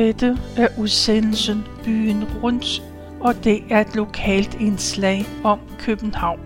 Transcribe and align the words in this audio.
Dette 0.00 0.38
er 0.56 0.68
udsendelsen 0.78 1.64
Byen 1.84 2.24
Rundt, 2.42 2.82
og 3.20 3.44
det 3.44 3.64
er 3.70 3.80
et 3.80 3.94
lokalt 3.94 4.54
indslag 4.54 5.24
om 5.44 5.60
København. 5.78 6.40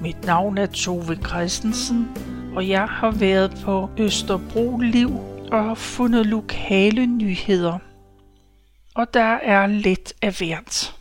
Mit 0.00 0.24
navn 0.24 0.58
er 0.58 0.66
Tove 0.66 1.16
Christensen, 1.26 2.08
og 2.56 2.68
jeg 2.68 2.88
har 2.88 3.10
været 3.10 3.62
på 3.64 3.90
Østerbro 3.98 4.78
Liv 4.78 5.10
og 5.52 5.64
har 5.64 5.74
fundet 5.74 6.26
lokale 6.26 7.06
nyheder. 7.06 7.78
Og 8.94 9.14
der 9.14 9.34
er 9.42 9.66
lidt 9.66 10.12
af 10.22 10.38
hvert. 10.38 10.96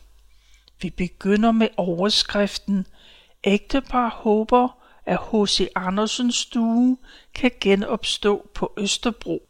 Vi 0.82 0.90
begynder 0.90 1.52
med 1.52 1.68
overskriften 1.78 2.88
Ægtepar 3.44 4.10
håber, 4.10 4.78
at 5.06 5.20
H.C. 5.20 5.68
Andersens 5.76 6.36
stue 6.36 6.98
kan 7.36 7.52
genopstå 7.62 8.50
på 8.54 8.74
Østerbro. 8.78 9.48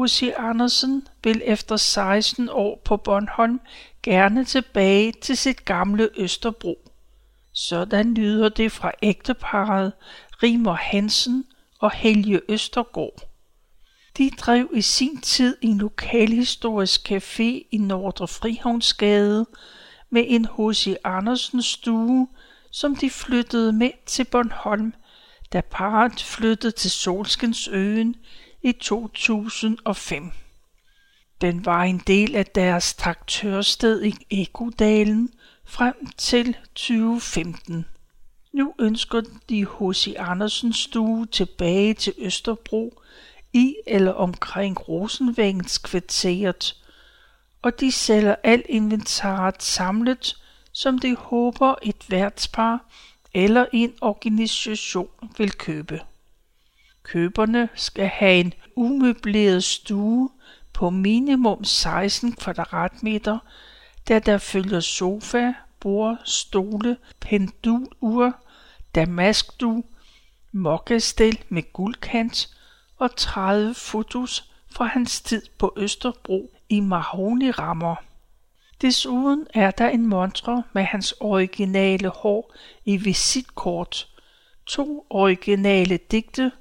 H.C. 0.00 0.32
Andersen 0.36 1.08
vil 1.24 1.42
efter 1.44 1.76
16 1.76 2.48
år 2.48 2.82
på 2.84 2.96
Bornholm 2.96 3.60
gerne 4.02 4.44
tilbage 4.44 5.12
til 5.12 5.36
sit 5.36 5.64
gamle 5.64 6.08
Østerbro. 6.16 6.90
Sådan 7.52 8.14
lyder 8.14 8.48
det 8.48 8.72
fra 8.72 8.92
ægteparret 9.02 9.92
Rimer 10.42 10.74
Hansen 10.74 11.44
og 11.78 11.90
Helge 11.92 12.40
Østergaard. 12.48 13.30
De 14.18 14.30
drev 14.30 14.70
i 14.74 14.80
sin 14.80 15.20
tid 15.20 15.56
en 15.60 15.78
lokalhistorisk 15.78 17.12
café 17.12 17.68
i 17.70 17.78
Nordre 17.80 18.28
Frihavnsgade 18.28 19.46
med 20.10 20.24
en 20.26 20.44
H.C. 20.44 20.94
Andersen 21.04 21.62
stue, 21.62 22.28
som 22.70 22.96
de 22.96 23.10
flyttede 23.10 23.72
med 23.72 23.90
til 24.06 24.24
Bornholm, 24.24 24.94
da 25.52 25.60
parret 25.60 26.22
flyttede 26.22 26.72
til 26.72 26.90
Solskensøen 26.90 28.16
i 28.62 28.72
2005. 28.72 30.30
Den 31.40 31.66
var 31.66 31.82
en 31.82 32.02
del 32.06 32.36
af 32.36 32.46
deres 32.46 32.94
traktørsted 32.94 34.04
i 34.04 34.14
Ekodalen 34.30 35.30
frem 35.64 36.06
til 36.16 36.56
2015. 36.74 37.86
Nu 38.52 38.74
ønsker 38.78 39.22
de 39.48 39.66
H.C. 39.66 40.14
Andersens 40.18 40.76
stue 40.76 41.26
tilbage 41.26 41.94
til 41.94 42.14
Østerbro 42.18 43.02
i 43.52 43.76
eller 43.86 44.12
omkring 44.12 44.88
Rosenvængens 44.88 45.78
kvarteret, 45.78 46.76
og 47.62 47.80
de 47.80 47.92
sælger 47.92 48.34
alt 48.42 48.66
inventaret 48.68 49.62
samlet, 49.62 50.36
som 50.72 50.98
de 50.98 51.16
håber 51.16 51.74
et 51.82 52.10
værtspar 52.10 52.84
eller 53.34 53.66
en 53.72 53.94
organisation 54.00 55.08
vil 55.38 55.52
købe. 55.52 56.00
Køberne 57.02 57.68
skal 57.74 58.06
have 58.06 58.40
en 58.40 58.52
umøbleret 58.76 59.64
stue 59.64 60.30
på 60.72 60.90
minimum 60.90 61.64
16 61.64 62.32
kvadratmeter, 62.32 63.38
da 64.08 64.18
der 64.18 64.38
følger 64.38 64.80
sofa, 64.80 65.52
bord, 65.80 66.18
stole, 66.24 66.96
pendulur, 67.20 68.36
damaskdu, 68.94 69.84
mokkastel 70.52 71.38
med 71.48 71.72
guldkant 71.72 72.48
og 72.98 73.16
30 73.16 73.74
fotos 73.74 74.52
fra 74.72 74.84
hans 74.84 75.20
tid 75.20 75.42
på 75.58 75.72
Østerbro 75.76 76.50
i 76.68 76.80
mahogni-rammer. 76.80 77.94
Desuden 78.82 79.46
er 79.54 79.70
der 79.70 79.88
en 79.88 80.06
montre 80.06 80.62
med 80.72 80.82
hans 80.82 81.14
originale 81.20 82.08
hår 82.08 82.54
i 82.84 82.96
visitkort, 82.96 84.08
to 84.66 85.06
originale 85.10 85.96
digte 85.96 86.52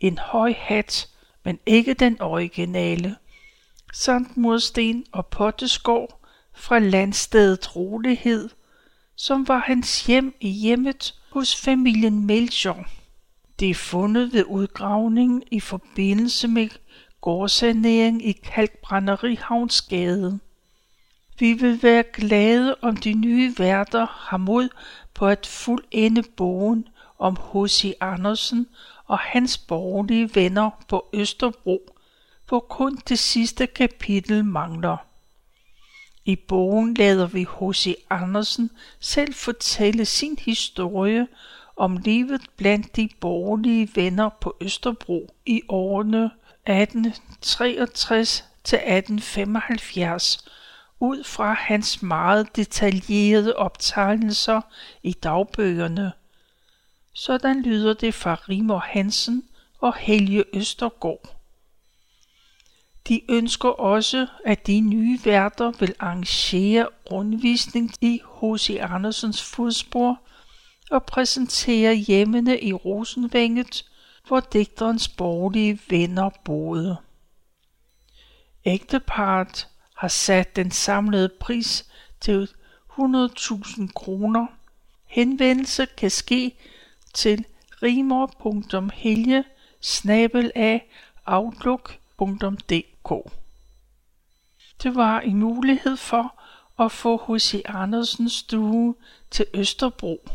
en 0.00 0.18
høj 0.18 0.54
hat, 0.58 1.08
men 1.44 1.58
ikke 1.66 1.94
den 1.94 2.20
originale, 2.20 3.16
samt 3.92 4.36
mursten 4.36 5.04
og 5.12 5.26
potteskår 5.26 6.26
fra 6.54 6.78
landstedet 6.78 7.76
Rolighed, 7.76 8.48
som 9.16 9.48
var 9.48 9.58
hans 9.58 10.06
hjem 10.06 10.34
i 10.40 10.48
hjemmet 10.48 11.14
hos 11.30 11.56
familien 11.56 12.26
Melchior. 12.26 12.86
Det 13.60 13.70
er 13.70 13.74
fundet 13.74 14.32
ved 14.32 14.44
udgravningen 14.44 15.42
i 15.50 15.60
forbindelse 15.60 16.48
med 16.48 16.68
gårdsanering 17.20 18.26
i 18.28 18.32
Kalkbrænderi 18.32 19.34
Havnsgade. 19.34 20.38
Vi 21.38 21.52
vil 21.52 21.82
være 21.82 22.04
glade, 22.12 22.76
om 22.82 22.96
de 22.96 23.12
nye 23.12 23.54
værter 23.58 24.06
har 24.06 24.36
mod 24.36 24.68
på 25.14 25.26
at 25.26 25.46
fuldende 25.46 26.22
bogen 26.36 26.88
om 27.18 27.36
H.C. 27.36 27.92
Andersen 28.00 28.66
og 29.08 29.18
hans 29.18 29.58
borgerlige 29.58 30.30
venner 30.34 30.70
på 30.88 31.08
Østerbro, 31.12 31.94
hvor 32.48 32.60
kun 32.60 32.98
det 33.08 33.18
sidste 33.18 33.66
kapitel 33.66 34.44
mangler. 34.44 34.96
I 36.24 36.36
bogen 36.36 36.94
lader 36.94 37.26
vi 37.26 37.46
H.C. 37.60 37.94
Andersen 38.10 38.70
selv 39.00 39.34
fortælle 39.34 40.04
sin 40.04 40.38
historie 40.38 41.28
om 41.76 41.96
livet 41.96 42.40
blandt 42.56 42.96
de 42.96 43.08
borgerlige 43.20 43.88
venner 43.94 44.28
på 44.40 44.56
Østerbro 44.60 45.34
i 45.46 45.62
årene 45.68 46.24
1863 46.24 48.44
til 48.64 48.76
1875 48.76 50.44
ud 51.00 51.24
fra 51.24 51.52
hans 51.52 52.02
meget 52.02 52.56
detaljerede 52.56 53.56
optegnelser 53.56 54.60
i 55.02 55.12
dagbøgerne– 55.12 56.12
sådan 57.18 57.62
lyder 57.62 57.94
det 57.94 58.14
fra 58.14 58.34
Rimor 58.34 58.78
Hansen 58.78 59.44
og 59.78 59.96
Helge 59.96 60.44
Østergaard. 60.52 61.36
De 63.08 63.20
ønsker 63.30 63.68
også, 63.68 64.26
at 64.44 64.66
de 64.66 64.80
nye 64.80 65.18
værter 65.24 65.70
vil 65.70 65.94
arrangere 65.98 66.88
rundvisning 67.12 67.92
i 68.00 68.20
H.C. 68.40 68.78
Andersens 68.80 69.42
fodspor 69.42 70.20
og 70.90 71.04
præsentere 71.04 71.94
hjemmene 71.94 72.60
i 72.60 72.72
Rosenvænget, 72.72 73.84
hvor 74.26 74.40
digterens 74.40 75.08
borgerlige 75.08 75.80
venner 75.88 76.30
boede. 76.44 76.96
Ægteparet 78.64 79.68
har 79.96 80.08
sat 80.08 80.56
den 80.56 80.70
samlede 80.70 81.28
pris 81.40 81.86
til 82.20 82.48
100.000 82.90 83.92
kroner. 83.94 84.46
Henvendelse 85.06 85.86
kan 85.86 86.10
ske 86.10 86.54
til 87.18 87.44
rimor.helge 87.82 89.44
outlook.dk. 91.26 93.10
Det 94.82 94.94
var 94.94 95.20
en 95.20 95.36
mulighed 95.36 95.96
for 95.96 96.40
at 96.84 96.92
få 96.92 97.16
H.C. 97.16 97.62
Andersens 97.64 98.32
stue 98.32 98.94
til 99.30 99.46
Østerbro. 99.54 100.28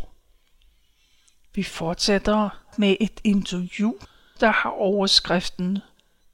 Vi 1.55 1.63
fortsætter 1.63 2.63
med 2.77 2.95
et 2.99 3.19
interview, 3.23 3.93
der 4.39 4.51
har 4.51 4.69
overskriften 4.69 5.79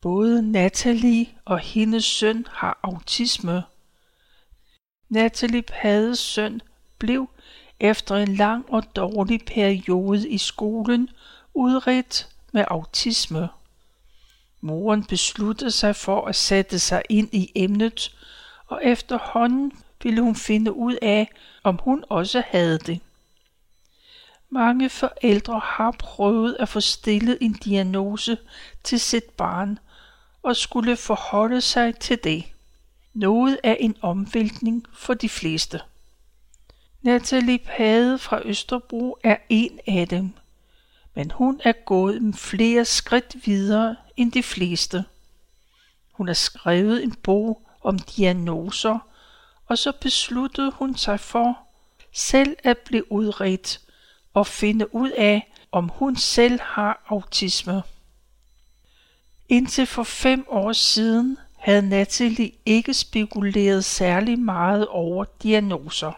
Både 0.01 0.51
Natalie 0.51 1.27
og 1.45 1.59
hendes 1.59 2.05
søn 2.05 2.45
har 2.49 2.79
autisme. 2.83 3.63
Natalie 5.09 5.61
Pades 5.61 6.19
søn 6.19 6.61
blev 6.99 7.29
efter 7.79 8.15
en 8.15 8.35
lang 8.35 8.65
og 8.69 8.95
dårlig 8.95 9.45
periode 9.45 10.29
i 10.29 10.37
skolen 10.37 11.09
udredt 11.53 12.27
med 12.51 12.65
autisme. 12.67 13.49
Moren 14.61 15.03
besluttede 15.03 15.71
sig 15.71 15.95
for 15.95 16.25
at 16.25 16.35
sætte 16.35 16.79
sig 16.79 17.01
ind 17.09 17.29
i 17.31 17.51
emnet, 17.55 18.15
og 18.67 18.81
efterhånden 18.83 19.71
ville 20.03 20.21
hun 20.21 20.35
finde 20.35 20.73
ud 20.73 20.95
af, 21.01 21.29
om 21.63 21.79
hun 21.83 22.03
også 22.09 22.43
havde 22.47 22.77
det. 22.77 22.99
Mange 24.49 24.89
forældre 24.89 25.61
har 25.63 25.91
prøvet 25.91 26.57
at 26.59 26.69
få 26.69 26.79
stillet 26.79 27.37
en 27.41 27.53
diagnose 27.53 28.37
til 28.83 28.99
sit 28.99 29.23
barn 29.23 29.79
og 30.43 30.55
skulle 30.55 30.97
forholde 30.97 31.61
sig 31.61 31.95
til 31.95 32.19
det. 32.23 32.43
Noget 33.13 33.59
er 33.63 33.75
en 33.79 33.95
omvæltning 34.01 34.85
for 34.93 35.13
de 35.13 35.29
fleste. 35.29 35.81
Natalie 37.01 37.57
Pade 37.57 38.17
fra 38.17 38.41
Østerbro 38.45 39.17
er 39.23 39.37
en 39.49 39.79
af 39.87 40.07
dem, 40.07 40.33
men 41.15 41.31
hun 41.31 41.61
er 41.63 41.73
gået 41.85 42.35
flere 42.35 42.85
skridt 42.85 43.35
videre 43.45 43.95
end 44.17 44.31
de 44.31 44.43
fleste. 44.43 45.05
Hun 46.11 46.27
har 46.27 46.33
skrevet 46.33 47.03
en 47.03 47.13
bog 47.13 47.67
om 47.81 47.99
diagnoser, 47.99 48.99
og 49.67 49.77
så 49.77 49.91
besluttede 50.01 50.71
hun 50.71 50.95
sig 50.95 51.19
for 51.19 51.57
selv 52.13 52.55
at 52.63 52.77
blive 52.77 53.11
udredt 53.11 53.81
og 54.33 54.47
finde 54.47 54.95
ud 54.95 55.09
af, 55.09 55.51
om 55.71 55.89
hun 55.89 56.15
selv 56.15 56.59
har 56.61 57.03
autisme. 57.07 57.83
Indtil 59.49 59.85
for 59.85 60.03
fem 60.03 60.45
år 60.47 60.73
siden 60.73 61.37
havde 61.57 61.89
Natalie 61.89 62.51
ikke 62.65 62.93
spekuleret 62.93 63.85
særlig 63.85 64.39
meget 64.39 64.87
over 64.87 65.25
diagnoser. 65.43 66.11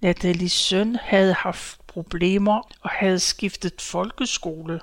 Nathalies 0.00 0.52
søn 0.52 0.96
havde 0.96 1.32
haft 1.34 1.86
problemer 1.86 2.60
og 2.80 2.90
havde 2.90 3.18
skiftet 3.18 3.80
folkeskole. 3.80 4.80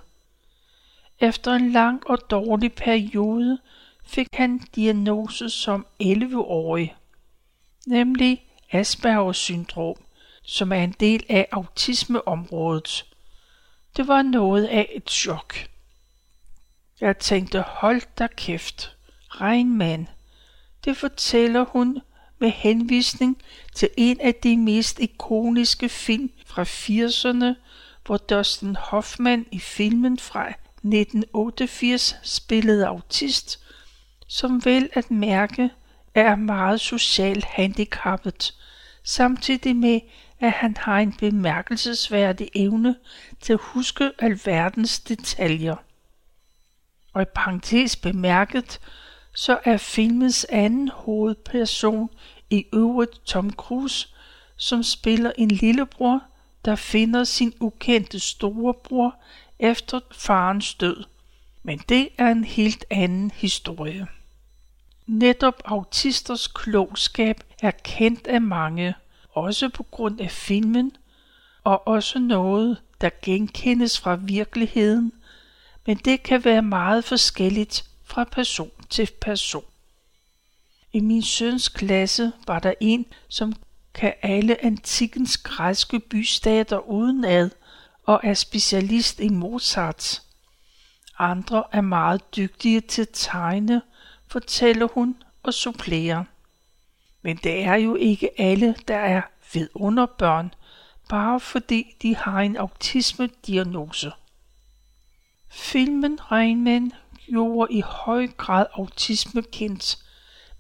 Efter 1.20 1.54
en 1.54 1.72
lang 1.72 2.10
og 2.10 2.30
dårlig 2.30 2.74
periode 2.74 3.60
fik 4.06 4.28
han 4.34 4.60
diagnose 4.76 5.50
som 5.50 5.88
11-årig, 6.04 6.96
nemlig 7.88 8.44
Aspergers 8.72 9.38
syndrom, 9.38 9.96
som 10.44 10.72
er 10.72 10.84
en 10.84 10.96
del 11.00 11.26
af 11.30 11.48
autismeområdet. 11.52 13.06
Det 13.98 14.08
var 14.08 14.22
noget 14.22 14.66
af 14.66 14.90
et 14.96 15.10
chok. 15.10 15.56
Jeg 17.02 17.18
tænkte, 17.18 17.62
hold 17.62 18.02
da 18.20 18.28
kæft, 18.28 18.96
regnmand. 19.28 20.08
Det 20.86 20.98
fortæller 20.98 21.66
hun 21.66 22.02
med 22.40 22.50
henvisning 22.50 23.38
til 23.76 23.90
en 23.98 24.22
af 24.22 24.36
de 24.36 24.58
mest 24.58 25.00
ikoniske 25.00 25.90
film 25.90 26.32
fra 26.46 26.64
80'erne, 26.64 27.56
hvor 28.06 28.18
Dustin 28.18 28.76
Hoffman 28.76 29.46
i 29.52 29.60
filmen 29.60 30.20
fra 30.20 30.50
1988 30.50 32.16
spillede 32.24 32.88
autist, 32.88 33.60
som 34.28 34.66
vel 34.66 34.90
at 34.94 35.12
mærke 35.12 35.70
er 36.16 36.36
meget 36.36 36.82
socialt 36.82 37.46
handicappet, 37.46 38.54
samtidig 39.04 39.76
med, 39.76 40.00
at 40.40 40.52
han 40.52 40.78
har 40.80 40.98
en 40.98 41.14
bemærkelsesværdig 41.14 42.50
evne 42.56 42.96
til 43.42 43.54
at 43.54 43.60
huske 43.62 44.12
alverdens 44.20 45.00
detaljer. 45.00 45.76
Og 47.14 47.22
i 47.22 47.26
parentes 47.36 47.96
bemærket, 47.96 48.80
så 49.38 49.60
er 49.64 49.78
filmens 49.78 50.46
anden 50.50 50.88
hovedperson 50.88 52.10
i 52.50 52.66
øvrigt 52.74 53.26
Tom 53.26 53.52
Cruise, 53.54 54.08
som 54.56 54.84
spiller 54.84 55.32
en 55.38 55.48
lillebror, 55.48 56.22
der 56.66 56.76
finder 56.76 57.24
sin 57.24 57.54
ukendte 57.60 58.20
storebror 58.20 59.16
efter 59.60 60.00
farens 60.12 60.76
død. 60.76 61.04
Men 61.64 61.78
det 61.90 62.10
er 62.18 62.28
en 62.28 62.44
helt 62.44 62.86
anden 62.90 63.32
historie. 63.32 64.08
Netop 65.06 65.62
autisters 65.66 66.48
klogskab 66.48 67.44
er 67.62 67.72
kendt 67.72 68.28
af 68.28 68.42
mange, 68.42 68.96
også 69.30 69.70
på 69.70 69.84
grund 69.84 70.22
af 70.22 70.32
filmen, 70.32 70.92
og 71.64 71.88
også 71.88 72.20
noget, 72.20 72.78
der 73.02 73.10
genkendes 73.22 74.00
fra 74.00 74.16
virkeligheden, 74.16 75.12
men 75.86 75.98
det 75.98 76.24
kan 76.24 76.46
være 76.46 76.62
meget 76.62 77.04
forskelligt 77.04 77.88
fra 78.08 78.24
person 78.24 78.72
til 78.90 79.10
person. 79.22 79.66
I 80.94 81.00
min 81.00 81.24
søns 81.24 81.70
klasse 81.70 82.32
var 82.48 82.60
der 82.60 82.74
en, 82.80 83.06
som 83.30 83.54
kan 83.94 84.14
alle 84.22 84.66
antikkens 84.66 85.38
græske 85.38 86.00
bystater 86.00 86.90
udenad 86.90 87.50
og 88.04 88.20
er 88.24 88.34
specialist 88.34 89.20
i 89.20 89.30
Mozart. 89.30 90.22
Andre 91.20 91.64
er 91.72 91.82
meget 91.82 92.36
dygtige 92.36 92.82
til 92.82 93.02
at 93.02 93.10
tegne, 93.14 93.82
fortæller 94.28 94.88
hun 94.94 95.24
og 95.44 95.54
supplerer. 95.54 96.24
Men 97.22 97.38
det 97.38 97.64
er 97.64 97.76
jo 97.76 97.96
ikke 97.96 98.42
alle, 98.42 98.76
der 98.88 98.98
er 98.98 99.22
vidunderbørn, 99.54 100.54
bare 101.10 101.40
fordi 101.40 101.96
de 102.02 102.16
har 102.16 102.40
en 102.40 102.58
autisme-diagnose. 102.58 104.12
Filmen 105.50 106.20
Regnmænd 106.32 106.92
gjorde 107.30 107.74
i 107.74 107.82
høj 107.82 108.28
grad 108.38 108.66
autisme 108.74 109.42
kendt, 109.42 109.98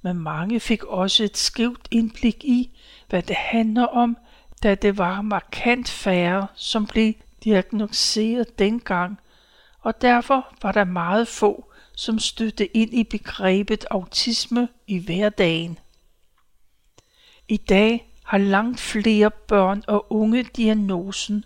men 0.01 0.17
mange 0.17 0.59
fik 0.59 0.83
også 0.83 1.23
et 1.23 1.37
skævt 1.37 1.87
indblik 1.91 2.43
i, 2.43 2.79
hvad 3.09 3.23
det 3.23 3.35
handler 3.35 3.85
om, 3.85 4.17
da 4.63 4.75
det 4.75 4.97
var 4.97 5.21
markant 5.21 5.89
færre, 5.89 6.47
som 6.55 6.87
blev 6.87 7.13
diagnosticeret 7.43 8.59
dengang, 8.59 9.19
og 9.79 10.01
derfor 10.01 10.47
var 10.61 10.71
der 10.71 10.83
meget 10.83 11.27
få, 11.27 11.71
som 11.95 12.19
støtte 12.19 12.77
ind 12.77 12.93
i 12.93 13.03
begrebet 13.03 13.85
autisme 13.91 14.67
i 14.87 14.97
hverdagen. 14.97 15.79
I 17.47 17.57
dag 17.57 18.13
har 18.23 18.37
langt 18.37 18.79
flere 18.79 19.31
børn 19.31 19.83
og 19.87 20.11
unge 20.11 20.43
diagnosen, 20.43 21.45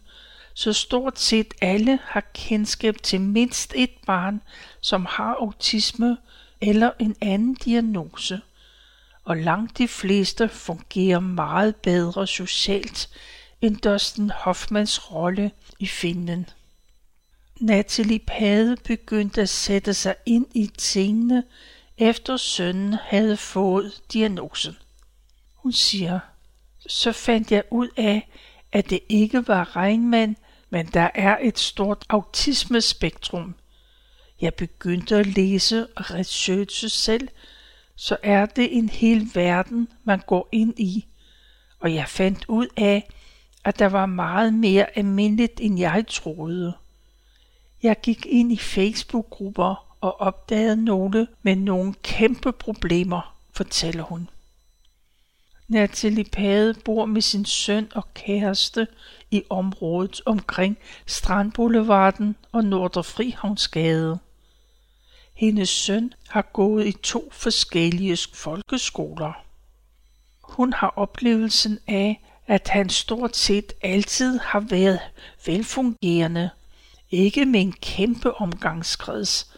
så 0.53 0.74
stort 0.74 1.19
set 1.19 1.53
alle 1.62 2.00
har 2.03 2.24
kendskab 2.33 2.95
til 3.03 3.21
mindst 3.21 3.74
et 3.75 3.91
barn, 4.06 4.41
som 4.81 5.06
har 5.06 5.36
autisme 5.36 6.18
eller 6.62 6.92
en 7.00 7.16
anden 7.22 7.54
diagnose. 7.54 8.42
Og 9.24 9.38
langt 9.38 9.78
de 9.78 9.88
fleste 9.88 10.50
fungerer 10.50 11.19
meget 11.19 11.75
bedre 11.75 12.28
socialt 12.28 13.10
end 13.62 13.78
Dustin 13.78 14.30
Hoffmans 14.30 15.12
rolle 15.12 15.51
i 15.80 15.88
filmen. 15.88 16.50
Natalie 17.60 18.19
Pade 18.19 18.78
begyndte 18.83 19.42
at 19.42 19.50
sætte 19.50 19.94
sig 19.94 20.16
ind 20.25 20.45
i 20.56 20.72
tingene, 20.78 21.44
efter 21.98 22.38
sønnen 22.38 22.94
havde 22.94 23.38
fået 23.38 24.01
diagnosen. 24.13 24.77
Hun 25.56 25.72
siger, 25.72 26.19
så 26.88 27.12
fandt 27.12 27.51
jeg 27.51 27.63
ud 27.72 27.88
af, 27.98 28.30
at 28.72 28.89
det 28.89 29.00
ikke 29.10 29.48
var 29.48 29.75
regnmand, 29.75 30.36
men 30.69 30.86
der 30.86 31.10
er 31.16 31.38
et 31.42 31.60
stort 31.60 32.06
autismespektrum. 32.10 33.56
Jeg 34.41 34.53
begyndte 34.53 35.15
at 35.15 35.27
læse 35.27 35.88
og 35.95 36.11
researche 36.11 36.89
selv, 36.89 37.27
så 37.95 38.17
er 38.23 38.45
det 38.45 38.77
en 38.77 38.89
hel 38.89 39.29
verden, 39.33 39.88
man 40.03 40.19
går 40.27 40.49
ind 40.51 40.79
i. 40.79 41.05
Og 41.79 41.93
jeg 41.93 42.07
fandt 42.07 42.45
ud 42.47 42.67
af, 42.77 43.09
at 43.63 43.79
der 43.79 43.85
var 43.85 44.05
meget 44.05 44.53
mere 44.53 44.97
almindeligt, 44.97 45.59
end 45.59 45.79
jeg 45.79 46.05
troede. 46.07 46.73
Jeg 47.83 47.95
gik 48.03 48.25
ind 48.25 48.51
i 48.51 48.57
Facebook-grupper 48.57 49.95
og 50.01 50.21
opdagede 50.21 50.85
nogle 50.85 51.27
med 51.41 51.55
nogle 51.55 51.93
kæmpe 52.03 52.51
problemer, 52.51 53.35
fortæller 53.53 54.03
hun. 54.03 54.29
Natalie 55.67 56.23
Pade 56.23 56.73
bor 56.85 57.05
med 57.05 57.21
sin 57.21 57.45
søn 57.45 57.88
og 57.95 58.13
kæreste 58.13 58.88
i 59.31 59.43
området 59.49 60.21
omkring 60.25 60.77
Strandboulevarden 61.05 62.35
og 62.51 62.65
Nordre 62.65 63.03
Frihavnsgade. 63.03 64.19
Hendes 65.41 65.69
søn 65.69 66.13
har 66.29 66.41
gået 66.41 66.88
i 66.88 66.91
to 66.91 67.29
forskellige 67.31 68.17
folkeskoler. 68.33 69.33
Hun 70.41 70.74
har 70.74 70.93
oplevelsen 70.95 71.79
af, 71.88 72.21
at 72.48 72.67
han 72.67 72.89
stort 72.89 73.36
set 73.36 73.74
altid 73.81 74.39
har 74.39 74.60
været 74.60 75.00
velfungerende, 75.45 76.50
ikke 77.12 77.45
med 77.45 77.62
en 77.62 77.71
kæmpe 77.71 78.33
omgangskreds, 78.33 79.51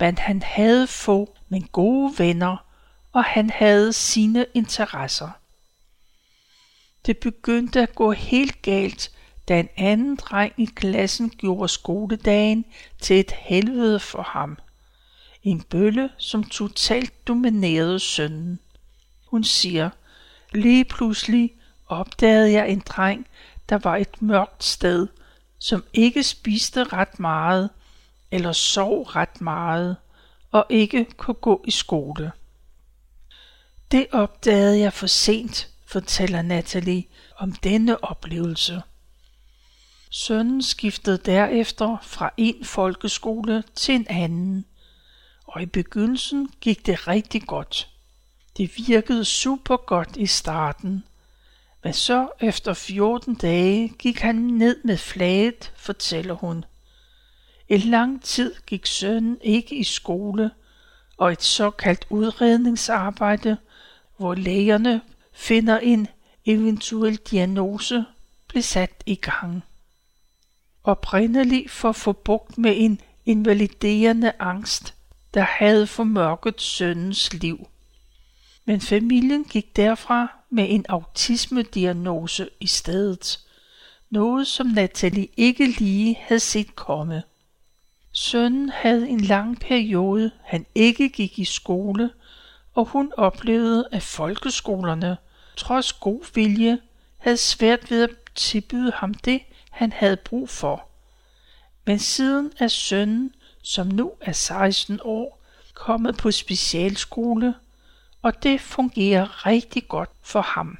men 0.00 0.18
han 0.18 0.42
havde 0.42 0.86
få, 0.86 1.36
men 1.48 1.62
gode 1.72 2.14
venner, 2.18 2.56
og 3.12 3.24
han 3.24 3.50
havde 3.50 3.92
sine 3.92 4.46
interesser. 4.54 5.30
Det 7.06 7.18
begyndte 7.18 7.82
at 7.82 7.94
gå 7.94 8.12
helt 8.12 8.62
galt, 8.62 9.10
da 9.48 9.60
en 9.60 9.68
anden 9.76 10.16
dreng 10.16 10.52
i 10.56 10.64
klassen 10.64 11.30
gjorde 11.30 11.68
skoledagen 11.68 12.64
til 13.00 13.20
et 13.20 13.32
helvede 13.32 14.00
for 14.00 14.22
ham. 14.22 14.58
En 15.44 15.62
bølle, 15.62 16.10
som 16.18 16.44
totalt 16.44 17.28
dominerede 17.28 17.98
sønnen. 17.98 18.58
Hun 19.26 19.44
siger, 19.44 19.90
lige 20.52 20.84
pludselig 20.84 21.52
opdagede 21.86 22.52
jeg 22.52 22.68
en 22.68 22.82
dreng, 22.86 23.26
der 23.68 23.78
var 23.78 23.96
et 23.96 24.22
mørkt 24.22 24.64
sted, 24.64 25.08
som 25.58 25.84
ikke 25.92 26.22
spiste 26.22 26.84
ret 26.84 27.20
meget, 27.20 27.70
eller 28.30 28.52
sov 28.52 29.02
ret 29.02 29.40
meget, 29.40 29.96
og 30.50 30.66
ikke 30.70 31.06
kunne 31.16 31.34
gå 31.34 31.64
i 31.66 31.70
skole. 31.70 32.32
Det 33.90 34.06
opdagede 34.12 34.78
jeg 34.78 34.92
for 34.92 35.06
sent, 35.06 35.68
fortæller 35.86 36.42
Natalie 36.42 37.04
om 37.36 37.52
denne 37.52 38.04
oplevelse. 38.04 38.82
Sønnen 40.10 40.62
skiftede 40.62 41.18
derefter 41.18 41.96
fra 42.02 42.30
en 42.36 42.64
folkeskole 42.64 43.64
til 43.74 43.94
en 43.94 44.06
anden, 44.08 44.64
og 45.54 45.62
i 45.62 45.66
begyndelsen 45.66 46.48
gik 46.60 46.86
det 46.86 47.08
rigtig 47.08 47.42
godt. 47.46 47.88
Det 48.56 48.72
virkede 48.88 49.24
super 49.24 49.76
godt 49.76 50.16
i 50.16 50.26
starten, 50.26 51.04
men 51.84 51.92
så 51.92 52.28
efter 52.40 52.74
14 52.74 53.34
dage 53.34 53.88
gik 53.88 54.20
han 54.20 54.34
ned 54.34 54.76
med 54.84 54.96
flaget, 54.96 55.72
fortæller 55.76 56.34
hun. 56.34 56.64
En 57.68 57.80
lang 57.80 58.22
tid 58.22 58.54
gik 58.66 58.86
sønnen 58.86 59.38
ikke 59.42 59.76
i 59.76 59.84
skole, 59.84 60.50
og 61.16 61.32
et 61.32 61.42
såkaldt 61.42 62.06
udredningsarbejde, 62.10 63.56
hvor 64.16 64.34
lægerne 64.34 65.00
finder 65.32 65.78
en 65.78 66.08
eventuel 66.46 67.16
diagnose, 67.16 68.04
blev 68.48 68.62
sat 68.62 69.02
i 69.06 69.14
gang. 69.14 69.64
Oprindeligt 70.84 71.70
for 71.70 71.88
at 71.88 71.96
få 71.96 72.12
bugt 72.12 72.58
med 72.58 72.74
en 72.76 73.00
invaliderende 73.26 74.32
angst, 74.38 74.94
der 75.34 75.42
havde 75.42 75.86
formørket 75.86 76.60
sønnens 76.60 77.32
liv. 77.32 77.68
Men 78.64 78.80
familien 78.80 79.44
gik 79.44 79.76
derfra 79.76 80.38
med 80.50 80.66
en 80.68 80.86
autismediagnose 80.88 82.48
i 82.60 82.66
stedet. 82.66 83.40
Noget 84.10 84.46
som 84.46 84.66
Natalie 84.66 85.28
ikke 85.36 85.66
lige 85.66 86.16
havde 86.20 86.40
set 86.40 86.76
komme. 86.76 87.22
Sønnen 88.12 88.68
havde 88.68 89.08
en 89.08 89.20
lang 89.20 89.60
periode, 89.60 90.30
han 90.44 90.66
ikke 90.74 91.08
gik 91.08 91.38
i 91.38 91.44
skole, 91.44 92.10
og 92.74 92.84
hun 92.84 93.12
oplevede, 93.16 93.88
at 93.92 94.02
folkeskolerne, 94.02 95.16
trods 95.56 95.92
god 95.92 96.34
vilje, 96.34 96.78
havde 97.18 97.36
svært 97.36 97.90
ved 97.90 98.02
at 98.02 98.10
tilbyde 98.34 98.92
ham 98.94 99.14
det, 99.14 99.40
han 99.70 99.92
havde 99.92 100.16
brug 100.16 100.48
for. 100.48 100.88
Men 101.86 101.98
siden 101.98 102.52
er 102.58 102.68
sønnen, 102.68 103.34
som 103.64 103.86
nu 103.86 104.12
er 104.20 104.32
16 104.32 105.00
år, 105.04 105.42
kommet 105.74 106.16
på 106.16 106.30
specialskole, 106.30 107.54
og 108.22 108.42
det 108.42 108.60
fungerer 108.60 109.46
rigtig 109.46 109.88
godt 109.88 110.10
for 110.22 110.40
ham. 110.40 110.78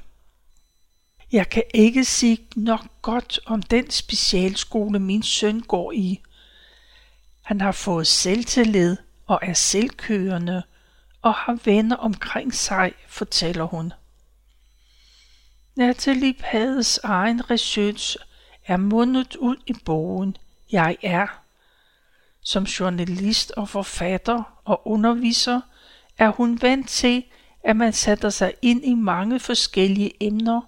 Jeg 1.31 1.49
kan 1.49 1.63
ikke 1.73 2.05
sige 2.05 2.47
nok 2.55 2.85
godt 3.01 3.39
om 3.45 3.61
den 3.61 3.89
specialskole, 3.89 4.99
min 4.99 5.23
søn 5.23 5.61
går 5.61 5.91
i. 5.91 6.21
Han 7.41 7.61
har 7.61 7.71
fået 7.71 8.07
selvtillid 8.07 8.97
og 9.25 9.39
er 9.41 9.53
selvkørende 9.53 10.63
og 11.21 11.33
har 11.33 11.59
venner 11.65 11.95
omkring 11.95 12.53
sig, 12.53 12.93
fortæller 13.07 13.63
hun. 13.63 13.93
Natalie 15.75 16.33
Pades 16.33 16.99
egen 17.03 17.51
research 17.51 18.17
er 18.65 18.77
mundet 18.77 19.35
ud 19.35 19.55
i 19.67 19.73
bogen 19.85 20.37
Jeg 20.71 20.97
er. 21.03 21.44
Som 22.47 22.63
journalist 22.63 23.51
og 23.51 23.69
forfatter 23.69 24.43
og 24.65 24.87
underviser 24.87 25.61
er 26.17 26.29
hun 26.29 26.61
vant 26.61 26.89
til, 26.89 27.23
at 27.63 27.75
man 27.75 27.93
sætter 27.93 28.29
sig 28.29 28.53
ind 28.61 28.85
i 28.85 28.93
mange 28.93 29.39
forskellige 29.39 30.11
emner 30.23 30.61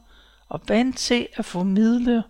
og 0.49 0.61
vant 0.67 0.97
til 0.97 1.27
at 1.33 1.45
formidle. 1.45 2.23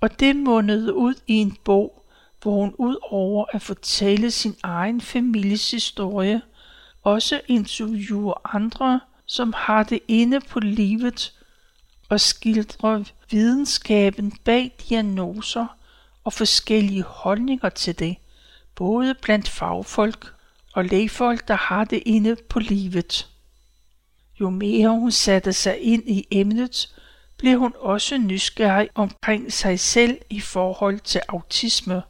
Og 0.00 0.20
det 0.20 0.36
mundede 0.36 0.94
ud 0.94 1.14
i 1.26 1.34
en 1.34 1.56
bog, 1.64 2.04
hvor 2.42 2.60
hun 2.60 2.74
ud 2.78 2.96
over 3.02 3.44
at 3.52 3.62
fortælle 3.62 4.30
sin 4.30 4.56
egen 4.62 5.00
families 5.00 5.70
historie, 5.70 6.42
også 7.02 7.40
interviewer 7.48 8.54
andre, 8.56 9.00
som 9.26 9.54
har 9.56 9.82
det 9.82 10.00
inde 10.08 10.40
på 10.40 10.60
livet 10.60 11.32
og 12.08 12.20
skildrer 12.20 13.04
videnskaben 13.30 14.32
bag 14.44 14.76
diagnoser 14.88 15.66
og 16.24 16.32
forskellige 16.32 17.02
holdninger 17.02 17.68
til 17.68 17.98
det, 17.98 18.16
både 18.82 19.14
blandt 19.14 19.48
fagfolk 19.48 20.34
og 20.72 20.84
lægefolk, 20.84 21.48
der 21.48 21.54
har 21.54 21.84
det 21.84 22.02
inde 22.06 22.36
på 22.36 22.58
livet. 22.58 23.28
Jo 24.40 24.50
mere 24.50 24.88
hun 24.88 25.10
satte 25.10 25.52
sig 25.52 25.80
ind 25.80 26.08
i 26.08 26.26
emnet, 26.30 26.94
blev 27.38 27.58
hun 27.58 27.72
også 27.78 28.18
nysgerrig 28.18 28.88
omkring 28.94 29.52
sig 29.52 29.80
selv 29.80 30.18
i 30.30 30.40
forhold 30.40 31.00
til 31.00 31.20
autisme. 31.28 32.02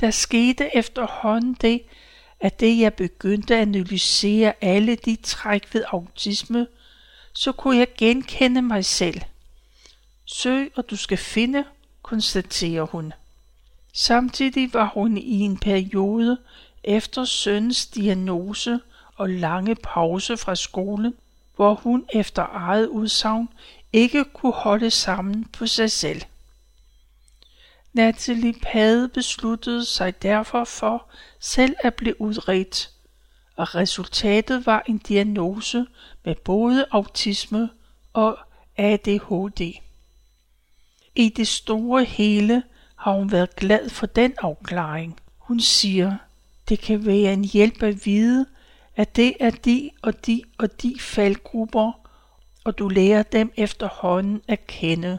Der 0.00 0.10
skete 0.10 0.76
efterhånden 0.76 1.54
det, 1.54 1.82
at 2.40 2.60
det 2.60 2.78
jeg 2.78 2.94
begyndte 2.94 3.54
at 3.54 3.60
analysere 3.60 4.52
alle 4.60 4.96
de 4.96 5.16
træk 5.16 5.74
ved 5.74 5.84
autisme, 5.86 6.66
så 7.34 7.52
kunne 7.52 7.76
jeg 7.76 7.88
genkende 7.98 8.62
mig 8.62 8.84
selv. 8.84 9.20
Søg, 10.26 10.72
og 10.76 10.90
du 10.90 10.96
skal 10.96 11.18
finde, 11.18 11.64
konstaterer 12.02 12.82
hun. 12.82 13.12
Samtidig 14.00 14.74
var 14.74 14.90
hun 14.94 15.16
i 15.16 15.40
en 15.40 15.56
periode 15.56 16.38
efter 16.84 17.24
søns 17.24 17.86
diagnose 17.86 18.80
og 19.16 19.28
lange 19.28 19.74
pause 19.74 20.36
fra 20.36 20.54
skolen, 20.54 21.14
hvor 21.56 21.74
hun 21.74 22.06
efter 22.14 22.46
eget 22.52 22.86
udsagn 22.86 23.48
ikke 23.92 24.24
kunne 24.24 24.52
holde 24.52 24.90
sammen 24.90 25.44
på 25.44 25.66
sig 25.66 25.90
selv. 25.90 26.22
Natalie 27.92 28.54
Pade 28.62 29.08
besluttede 29.08 29.84
sig 29.84 30.22
derfor 30.22 30.64
for 30.64 31.10
selv 31.40 31.74
at 31.80 31.94
blive 31.94 32.20
udredt, 32.20 32.90
og 33.56 33.74
resultatet 33.74 34.66
var 34.66 34.82
en 34.86 34.98
diagnose 34.98 35.86
med 36.24 36.34
både 36.34 36.86
autisme 36.90 37.70
og 38.12 38.38
ADHD. 38.76 39.74
I 41.14 41.28
det 41.28 41.48
store 41.48 42.04
hele 42.04 42.62
har 42.98 43.12
hun 43.12 43.32
været 43.32 43.56
glad 43.56 43.88
for 43.88 44.06
den 44.06 44.34
afklaring. 44.38 45.20
Hun 45.38 45.60
siger, 45.60 46.16
det 46.68 46.80
kan 46.80 47.06
være 47.06 47.32
en 47.32 47.44
hjælp 47.44 47.82
at 47.82 48.06
vide, 48.06 48.46
at 48.96 49.16
det 49.16 49.34
er 49.40 49.50
de 49.50 49.90
og 50.02 50.26
de 50.26 50.42
og 50.58 50.82
de 50.82 50.94
faldgrupper, 51.00 51.92
og 52.64 52.78
du 52.78 52.88
lærer 52.88 53.22
dem 53.22 53.52
efterhånden 53.56 54.42
at 54.48 54.66
kende. 54.66 55.18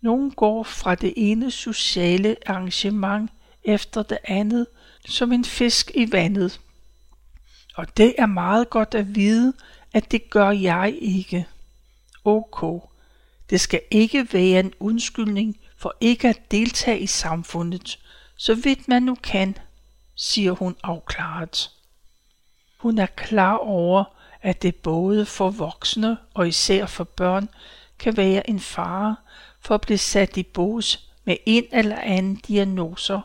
Nogen 0.00 0.30
går 0.30 0.62
fra 0.62 0.94
det 0.94 1.14
ene 1.16 1.50
sociale 1.50 2.36
arrangement 2.46 3.30
efter 3.64 4.02
det 4.02 4.18
andet 4.24 4.66
som 5.08 5.32
en 5.32 5.44
fisk 5.44 5.90
i 5.94 6.12
vandet. 6.12 6.60
Og 7.74 7.96
det 7.96 8.14
er 8.18 8.26
meget 8.26 8.70
godt 8.70 8.94
at 8.94 9.14
vide, 9.14 9.52
at 9.94 10.12
det 10.12 10.30
gør 10.30 10.50
jeg 10.50 10.98
ikke. 11.00 11.46
Ok, 12.24 12.82
det 13.50 13.60
skal 13.60 13.80
ikke 13.90 14.28
være 14.32 14.60
en 14.60 14.72
undskyldning 14.80 15.56
for 15.86 15.96
ikke 16.00 16.28
at 16.28 16.50
deltage 16.50 16.98
i 16.98 17.06
samfundet, 17.06 17.98
så 18.36 18.54
vidt 18.54 18.88
man 18.88 19.02
nu 19.02 19.14
kan, 19.14 19.56
siger 20.14 20.52
hun 20.52 20.76
afklaret. 20.82 21.70
Hun 22.78 22.98
er 22.98 23.06
klar 23.06 23.56
over, 23.56 24.04
at 24.42 24.62
det 24.62 24.74
både 24.74 25.26
for 25.26 25.50
voksne 25.50 26.18
og 26.34 26.48
især 26.48 26.86
for 26.86 27.04
børn 27.04 27.48
kan 27.98 28.16
være 28.16 28.50
en 28.50 28.60
fare 28.60 29.16
for 29.60 29.74
at 29.74 29.80
blive 29.80 29.98
sat 29.98 30.36
i 30.36 30.42
bås 30.42 31.08
med 31.24 31.36
en 31.46 31.64
eller 31.72 32.00
anden 32.00 32.36
diagnoser, 32.36 33.20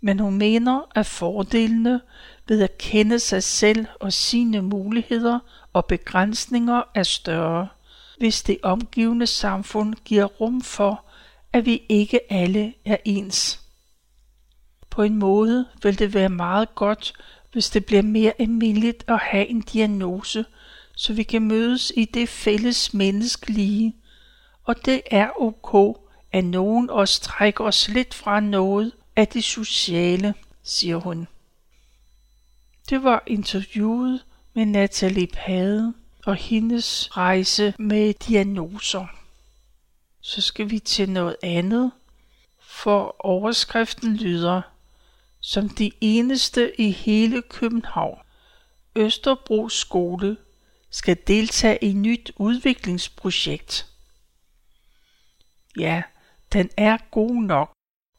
men 0.00 0.18
hun 0.18 0.38
mener, 0.38 0.80
at 0.94 1.06
fordelene 1.06 2.00
ved 2.48 2.62
at 2.62 2.78
kende 2.78 3.18
sig 3.18 3.42
selv 3.42 3.86
og 4.00 4.12
sine 4.12 4.62
muligheder 4.62 5.38
og 5.72 5.86
begrænsninger 5.86 6.82
er 6.94 7.02
større, 7.02 7.68
hvis 8.18 8.42
det 8.42 8.58
omgivende 8.62 9.26
samfund 9.26 9.94
giver 10.04 10.24
rum 10.24 10.60
for, 10.60 11.05
at 11.56 11.66
vi 11.66 11.82
ikke 11.88 12.32
alle 12.32 12.74
er 12.84 12.96
ens. 13.04 13.60
På 14.90 15.02
en 15.02 15.16
måde 15.16 15.66
vil 15.82 15.98
det 15.98 16.14
være 16.14 16.28
meget 16.28 16.74
godt, 16.74 17.12
hvis 17.52 17.70
det 17.70 17.84
bliver 17.84 18.02
mere 18.02 18.32
almindeligt 18.38 19.04
at 19.08 19.18
have 19.18 19.46
en 19.46 19.60
diagnose, 19.60 20.44
så 20.96 21.12
vi 21.12 21.22
kan 21.22 21.42
mødes 21.42 21.92
i 21.96 22.04
det 22.04 22.28
fælles 22.28 22.94
menneskelige. 22.94 23.96
Og 24.64 24.84
det 24.84 25.02
er 25.10 25.28
ok, 25.40 25.98
at 26.32 26.44
nogen 26.44 26.90
os 26.90 27.20
trækker 27.20 27.64
os 27.64 27.88
lidt 27.88 28.14
fra 28.14 28.40
noget 28.40 28.92
af 29.16 29.28
det 29.28 29.44
sociale, 29.44 30.34
siger 30.62 30.96
hun. 30.96 31.26
Det 32.90 33.02
var 33.02 33.22
interviewet 33.26 34.24
med 34.54 34.66
Natalie 34.66 35.26
Pade 35.26 35.94
og 36.26 36.34
hendes 36.34 37.16
rejse 37.16 37.74
med 37.78 38.14
diagnoser. 38.14 39.15
Så 40.26 40.40
skal 40.40 40.70
vi 40.70 40.78
til 40.78 41.10
noget 41.10 41.36
andet, 41.42 41.92
for 42.60 43.16
overskriften 43.18 44.16
lyder– 44.16 44.62
som 45.40 45.68
de 45.68 45.90
eneste 46.00 46.80
i 46.80 46.90
hele 46.90 47.42
København. 47.42 48.18
Østerbro 48.96 49.68
Skole 49.68 50.36
skal 50.90 51.16
deltage 51.26 51.78
i 51.84 51.92
nyt 51.92 52.32
udviklingsprojekt. 52.36 53.86
Ja, 55.78 56.02
den 56.52 56.70
er 56.76 56.98
god 57.10 57.34
nok. 57.42 57.72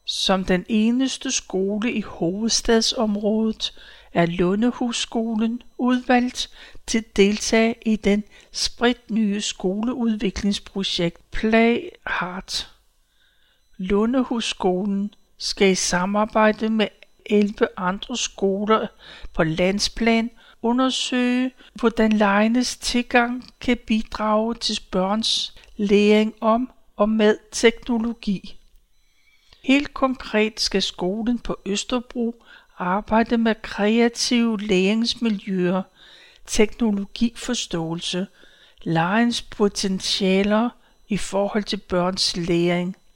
Som 0.06 0.44
den 0.44 0.66
eneste 0.68 1.30
skole 1.30 1.92
i 1.92 2.00
hovedstadsområdet 2.00 3.80
er 4.12 4.26
Lundehusskolen 4.26 5.62
udvalgt 5.78 6.50
til 6.88 6.98
at 6.98 7.16
deltage 7.16 7.74
i 7.86 7.96
den 7.96 8.24
spritnye 8.52 9.40
skoleudviklingsprojekt 9.40 11.30
Play 11.30 11.88
Hard. 12.06 12.68
Lundehusskolen 13.76 15.14
skal 15.38 15.70
i 15.70 15.74
samarbejde 15.74 16.70
med 16.70 16.88
11 17.26 17.68
andre 17.76 18.16
skoler 18.16 18.86
på 19.34 19.44
landsplan 19.44 20.30
undersøge, 20.62 21.50
hvordan 21.74 22.12
lejernes 22.12 22.76
tilgang 22.76 23.50
kan 23.60 23.78
bidrage 23.86 24.54
til 24.54 24.80
børns 24.90 25.54
læring 25.76 26.34
om 26.40 26.70
og 26.96 27.08
med 27.08 27.36
teknologi. 27.52 28.58
Helt 29.64 29.94
konkret 29.94 30.60
skal 30.60 30.82
skolen 30.82 31.38
på 31.38 31.58
Østerbro 31.66 32.44
arbejde 32.78 33.38
med 33.38 33.54
kreative 33.62 34.60
læringsmiljøer, 34.60 35.82
teknologiforståelse, 36.48 38.26
legens 38.82 39.42
potentialer 39.42 40.70
i 41.08 41.16
forhold 41.16 41.64
til 41.64 41.76
børns 41.76 42.36
læring– 42.36 42.96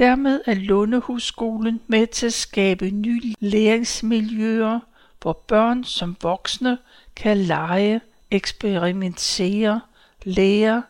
Dermed 0.00 0.40
er 0.46 0.54
Lundehusskolen 0.54 1.80
med 1.86 2.06
til 2.06 2.26
at 2.26 2.32
skabe 2.32 2.90
nye 2.90 3.34
læringsmiljøer, 3.40 4.80
hvor 5.22 5.32
børn 5.32 5.84
som 5.84 6.16
voksne 6.22 6.78
kan 7.16 7.38
lege, 7.38 8.00
eksperimentere, 8.30 9.80
lære 10.24 10.82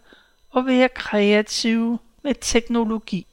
og 0.50 0.66
være 0.66 0.88
kreative 0.88 1.98
med 2.22 2.34
teknologi. 2.40 3.26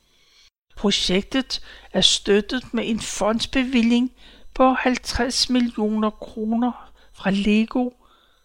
Projektet 0.77 1.61
er 1.93 2.01
støttet 2.01 2.73
med 2.73 2.89
en 2.89 2.99
fondsbevilling 2.99 4.11
på 4.53 4.73
50 4.73 5.49
millioner 5.49 6.09
kroner 6.09 6.86
fra 7.17 7.29
Lego 7.29 7.89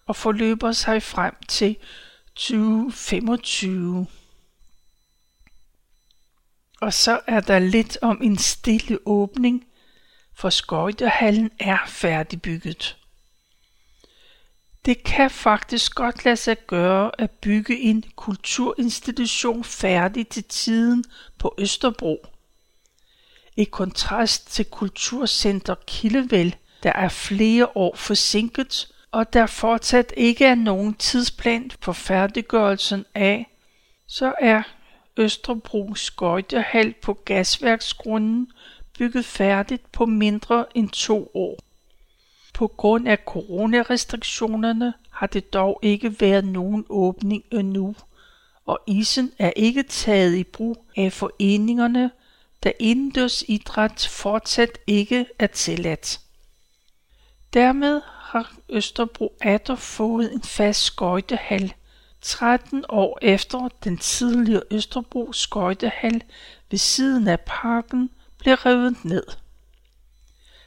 og 0.07 0.17
forløber 0.17 0.73
sig 0.73 1.03
frem 1.03 1.35
til 1.49 1.77
2025. 2.35 4.07
Og 6.81 6.93
så 6.93 7.21
er 7.27 7.41
der 7.41 7.59
lidt 7.59 7.99
om 8.03 8.23
en 8.23 8.39
stille 8.39 8.99
åbning, 9.07 9.67
for 10.35 10.51
skøjtehallen 10.51 11.51
er 11.59 11.79
færdigbygget. 11.87 12.97
Det 14.85 15.05
kan 15.05 15.31
faktisk 15.31 15.95
godt 15.95 16.25
lade 16.25 16.37
sig 16.37 16.57
gøre 16.67 17.11
at 17.21 17.31
bygge 17.31 17.81
en 17.81 18.05
kulturinstitution 18.17 19.65
færdig 19.65 20.29
til 20.29 20.45
tiden 20.45 21.05
på 21.39 21.55
Østerbro. 21.59 22.27
I 23.57 23.65
kontrast 23.65 24.51
til 24.51 24.65
Kulturcenter 24.65 25.75
Kildevæld, 25.87 26.53
der 26.83 26.93
er 26.93 27.09
flere 27.09 27.77
år 27.77 27.97
forsinket, 27.97 28.89
og 29.13 29.33
der 29.33 29.47
fortsat 29.47 30.13
ikke 30.17 30.45
er 30.45 30.55
nogen 30.55 30.95
tidsplan 30.95 31.71
for 31.81 31.93
færdiggørelsen 31.93 33.05
af, 33.15 33.47
så 34.07 34.35
er 34.41 34.63
Østerbro 35.17 35.95
skøjtehal 35.95 36.95
på 37.03 37.15
gasværksgrunden 37.15 38.53
bygget 38.99 39.25
færdigt 39.25 39.93
på 39.93 40.07
mindre 40.07 40.65
end 40.75 40.91
to 40.91 41.31
år. 41.35 41.59
På 42.55 42.67
grund 42.67 43.09
af 43.09 43.19
coronarestriktionerne 43.27 44.95
har 45.11 45.27
det 45.27 45.53
dog 45.53 45.79
ikke 45.83 46.21
været 46.21 46.45
nogen 46.45 46.85
åbning 46.89 47.45
endnu, 47.51 47.95
og 48.67 48.81
isen 48.87 49.33
er 49.39 49.53
ikke 49.57 49.83
taget 49.83 50.37
i 50.37 50.45
brug 50.45 50.87
af 50.97 51.13
foreningerne, 51.13 52.11
da 52.65 52.73
indendørs 52.79 53.45
idræt 53.49 54.09
fortsat 54.11 54.79
ikke 54.87 55.27
er 55.39 55.47
tilladt. 55.47 56.22
Dermed 57.55 58.01
har 58.07 58.53
Østerbro 58.69 59.37
atter 59.41 59.75
fået 59.75 60.33
en 60.33 60.43
fast 60.43 60.83
skøjtehal, 60.83 61.75
13 62.21 62.85
år 62.89 63.19
efter 63.23 63.69
den 63.85 63.99
tidligere 63.99 64.63
Østerbro 64.71 65.33
skøjtehal 65.33 66.23
ved 66.71 66.79
siden 66.79 67.29
af 67.29 67.41
parken 67.41 68.11
blev 68.39 68.55
revet 68.55 69.05
ned. 69.05 69.27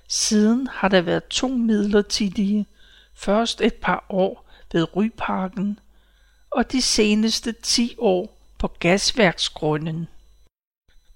Siden 0.08 0.68
har 0.68 0.88
der 0.88 1.01
været 1.01 1.27
to 1.27 1.48
midlertidige, 1.48 2.65
først 3.13 3.62
et 3.62 3.74
par 3.74 4.06
år 4.10 4.46
ved 4.74 4.96
Ryparken, 4.96 5.80
og 6.50 6.72
de 6.72 6.82
seneste 6.82 7.51
10 7.51 7.96
år 7.98 8.38
på 8.58 8.68
gasværksgrunden. 8.68 10.08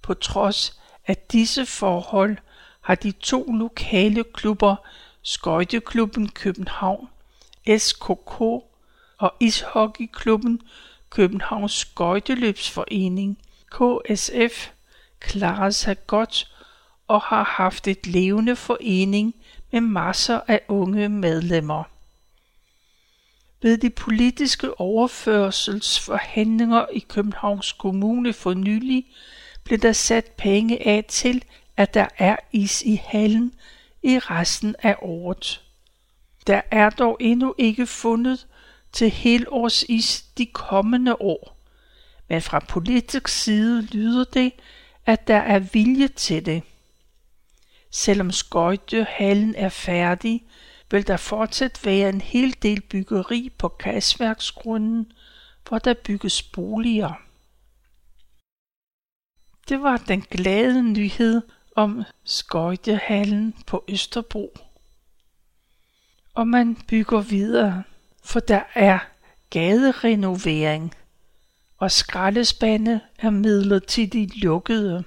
På 0.01 0.13
trods 0.13 0.79
af 1.07 1.17
disse 1.17 1.65
forhold 1.65 2.37
har 2.81 2.95
de 2.95 3.11
to 3.11 3.43
lokale 3.43 4.23
klubber, 4.23 4.75
Skøjteklubben 5.23 6.29
København, 6.29 7.09
SKK 7.77 8.41
og 9.17 9.33
ishockeyklubben 9.39 10.61
Københavns 11.09 11.73
Skøjteløbsforening, 11.73 13.37
KSF, 13.71 14.69
klarer 15.19 15.69
sig 15.69 16.07
godt 16.07 16.51
og 17.07 17.21
har 17.21 17.43
haft 17.43 17.87
et 17.87 18.07
levende 18.07 18.55
forening 18.55 19.35
med 19.71 19.81
masser 19.81 20.39
af 20.47 20.61
unge 20.67 21.09
medlemmer. 21.09 21.83
Ved 23.61 23.77
de 23.77 23.89
politiske 23.89 24.79
overførselsforhandlinger 24.79 26.85
i 26.93 26.99
Københavns 26.99 27.71
Kommune 27.71 28.33
for 28.33 28.53
nylig 28.53 29.05
blev 29.63 29.79
der 29.79 29.93
sat 29.93 30.25
penge 30.25 30.87
af 30.87 31.05
til, 31.07 31.43
at 31.77 31.93
der 31.93 32.07
er 32.17 32.35
is 32.51 32.81
i 32.81 33.01
hallen 33.05 33.53
i 34.03 34.19
resten 34.19 34.75
af 34.79 34.95
året. 35.01 35.63
Der 36.47 36.61
er 36.71 36.89
dog 36.89 37.17
endnu 37.19 37.55
ikke 37.57 37.87
fundet 37.87 38.47
til 38.91 39.09
helårsis 39.09 40.21
de 40.37 40.45
kommende 40.45 41.21
år, 41.21 41.57
men 42.27 42.41
fra 42.41 42.59
politisk 42.59 43.27
side 43.27 43.81
lyder 43.81 44.23
det, 44.23 44.53
at 45.05 45.27
der 45.27 45.37
er 45.37 45.59
vilje 45.59 46.07
til 46.07 46.45
det. 46.45 46.63
Selvom 47.91 48.31
skøjtehallen 48.31 49.55
er 49.55 49.69
færdig, 49.69 50.43
vil 50.91 51.07
der 51.07 51.17
fortsat 51.17 51.85
være 51.85 52.09
en 52.09 52.21
hel 52.21 52.55
del 52.61 52.81
byggeri 52.81 53.51
på 53.57 53.67
gasværksgrunden, 53.67 55.11
hvor 55.67 55.79
der 55.79 55.93
bygges 55.93 56.43
boliger. 56.43 57.13
Det 59.69 59.81
var 59.81 59.97
den 59.97 60.21
glade 60.21 60.83
nyhed 60.83 61.41
om 61.75 62.03
skøjtehallen 62.23 63.55
på 63.67 63.83
Østerbro. 63.87 64.57
Og 66.33 66.47
man 66.47 66.75
bygger 66.87 67.21
videre, 67.21 67.83
for 68.23 68.39
der 68.39 68.61
er 68.73 68.99
gaderenovering, 69.49 70.95
og 71.77 71.91
skraldespande 71.91 72.99
er 73.19 73.29
midlertidigt 73.29 74.37
lukkede. 74.37 75.03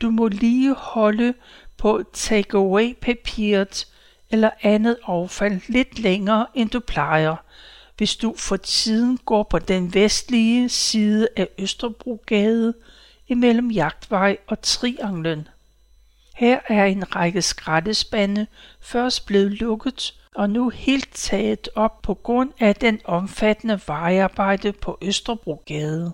Du 0.00 0.10
må 0.10 0.28
lige 0.28 0.74
holde 0.74 1.34
på 1.76 2.02
takeaway-papiret 2.12 3.86
eller 4.30 4.50
andet 4.62 4.98
affald 5.02 5.60
lidt 5.68 5.98
længere, 5.98 6.46
end 6.54 6.70
du 6.70 6.80
plejer, 6.80 7.36
hvis 7.96 8.16
du 8.16 8.34
for 8.36 8.56
tiden 8.56 9.18
går 9.26 9.42
på 9.42 9.58
den 9.58 9.94
vestlige 9.94 10.68
side 10.68 11.28
af 11.36 11.48
Østerbrogade 11.58 12.74
imellem 13.28 13.70
Jagtvej 13.70 14.36
og 14.46 14.62
Trianglen. 14.62 15.48
Her 16.36 16.58
er 16.68 16.84
en 16.84 17.16
række 17.16 17.42
skraldespande 17.42 18.46
først 18.80 19.26
blevet 19.26 19.60
lukket 19.60 20.14
og 20.34 20.50
nu 20.50 20.68
helt 20.68 21.08
taget 21.12 21.68
op 21.74 22.02
på 22.02 22.14
grund 22.14 22.52
af 22.60 22.74
den 22.74 23.00
omfattende 23.04 23.80
vejarbejde 23.86 24.72
på 24.72 24.98
Østerbrogade. 25.02 26.12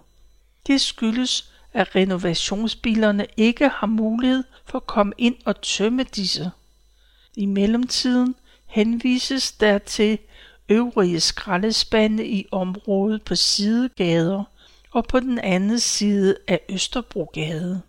Det 0.66 0.80
skyldes, 0.80 1.50
at 1.72 1.96
renovationsbilerne 1.96 3.26
ikke 3.36 3.68
har 3.68 3.86
mulighed 3.86 4.44
for 4.64 4.78
at 4.78 4.86
komme 4.86 5.12
ind 5.18 5.36
og 5.44 5.60
tømme 5.60 6.02
disse. 6.02 6.50
I 7.36 7.46
mellemtiden 7.46 8.34
henvises 8.66 9.52
der 9.52 9.78
til 9.78 10.18
øvrige 10.68 11.20
skraldespande 11.20 12.26
i 12.26 12.46
området 12.50 13.22
på 13.22 13.34
sidegader 13.34 14.44
og 14.94 15.06
på 15.06 15.20
den 15.20 15.38
anden 15.38 15.80
side 15.80 16.36
af 16.48 16.60
Østerbrogade. 16.68 17.82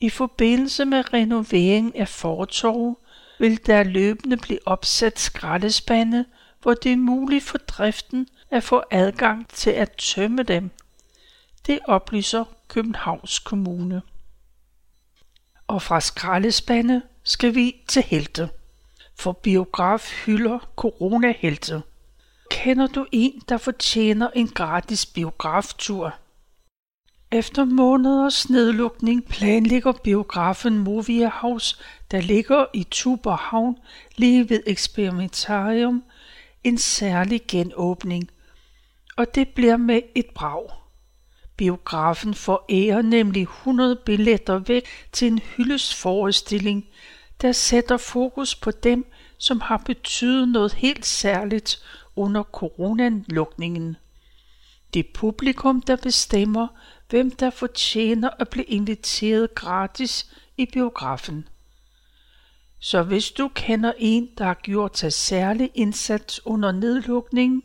I 0.00 0.10
forbindelse 0.10 0.84
med 0.84 1.12
renovering 1.12 1.98
af 1.98 2.08
fortorv 2.08 2.98
vil 3.38 3.66
der 3.66 3.82
løbende 3.82 4.36
blive 4.36 4.58
opsat 4.66 5.18
skraldespande, 5.18 6.24
hvor 6.62 6.74
det 6.74 6.92
er 6.92 6.96
muligt 6.96 7.44
for 7.44 7.58
driften 7.58 8.28
at 8.50 8.64
få 8.64 8.82
adgang 8.90 9.48
til 9.48 9.70
at 9.70 9.92
tømme 9.92 10.42
dem. 10.42 10.70
Det 11.66 11.78
oplyser 11.84 12.44
Københavns 12.68 13.38
Kommune. 13.38 14.02
Og 15.66 15.82
fra 15.82 16.00
skraldespande 16.00 17.02
skal 17.22 17.54
vi 17.54 17.76
til 17.88 18.02
helte. 18.02 18.50
For 19.18 19.32
biograf 19.32 20.12
hylder 20.26 20.58
coronahelte. 20.76 21.82
Kender 22.50 22.86
du 22.86 23.06
en, 23.12 23.42
der 23.48 23.56
fortjener 23.56 24.30
en 24.34 24.48
gratis 24.48 25.06
biograftur? 25.06 26.14
Efter 27.32 27.64
måneders 27.64 28.50
nedlukning 28.50 29.24
planlægger 29.24 29.92
biografen 29.92 30.78
Movia 30.78 31.28
House, 31.28 31.76
der 32.10 32.20
ligger 32.20 32.66
i 32.74 32.86
Tuberhavn 32.90 33.76
lige 34.16 34.50
ved 34.50 34.62
Experimentarium, 34.66 36.04
en 36.64 36.78
særlig 36.78 37.40
genåbning. 37.48 38.30
Og 39.16 39.34
det 39.34 39.48
bliver 39.48 39.76
med 39.76 40.00
et 40.14 40.26
brag. 40.34 40.70
Biografen 41.56 42.34
forærer 42.34 43.02
nemlig 43.02 43.42
100 43.42 43.96
billetter 44.06 44.58
væk 44.58 44.86
til 45.12 45.28
en 45.28 45.38
hyldesforestilling, 45.38 46.86
der 47.42 47.52
sætter 47.52 47.96
fokus 47.96 48.54
på 48.54 48.70
dem, 48.70 49.06
som 49.38 49.60
har 49.60 49.76
betydet 49.76 50.48
noget 50.48 50.72
helt 50.72 51.06
særligt 51.06 51.82
under 52.18 52.42
coronalukningen. 52.42 53.96
Det 54.94 55.06
publikum, 55.14 55.82
der 55.82 55.96
bestemmer, 55.96 56.68
hvem 57.10 57.30
der 57.30 57.50
fortjener 57.50 58.30
at 58.38 58.48
blive 58.48 58.64
inviteret 58.64 59.54
gratis 59.54 60.30
i 60.56 60.66
biografen. 60.66 61.48
Så 62.80 63.02
hvis 63.02 63.30
du 63.30 63.50
kender 63.54 63.92
en, 63.98 64.28
der 64.38 64.44
har 64.44 64.54
gjort 64.62 64.98
sig 64.98 65.12
særlig 65.12 65.70
indsats 65.74 66.46
under 66.46 66.72
nedlukningen, 66.72 67.62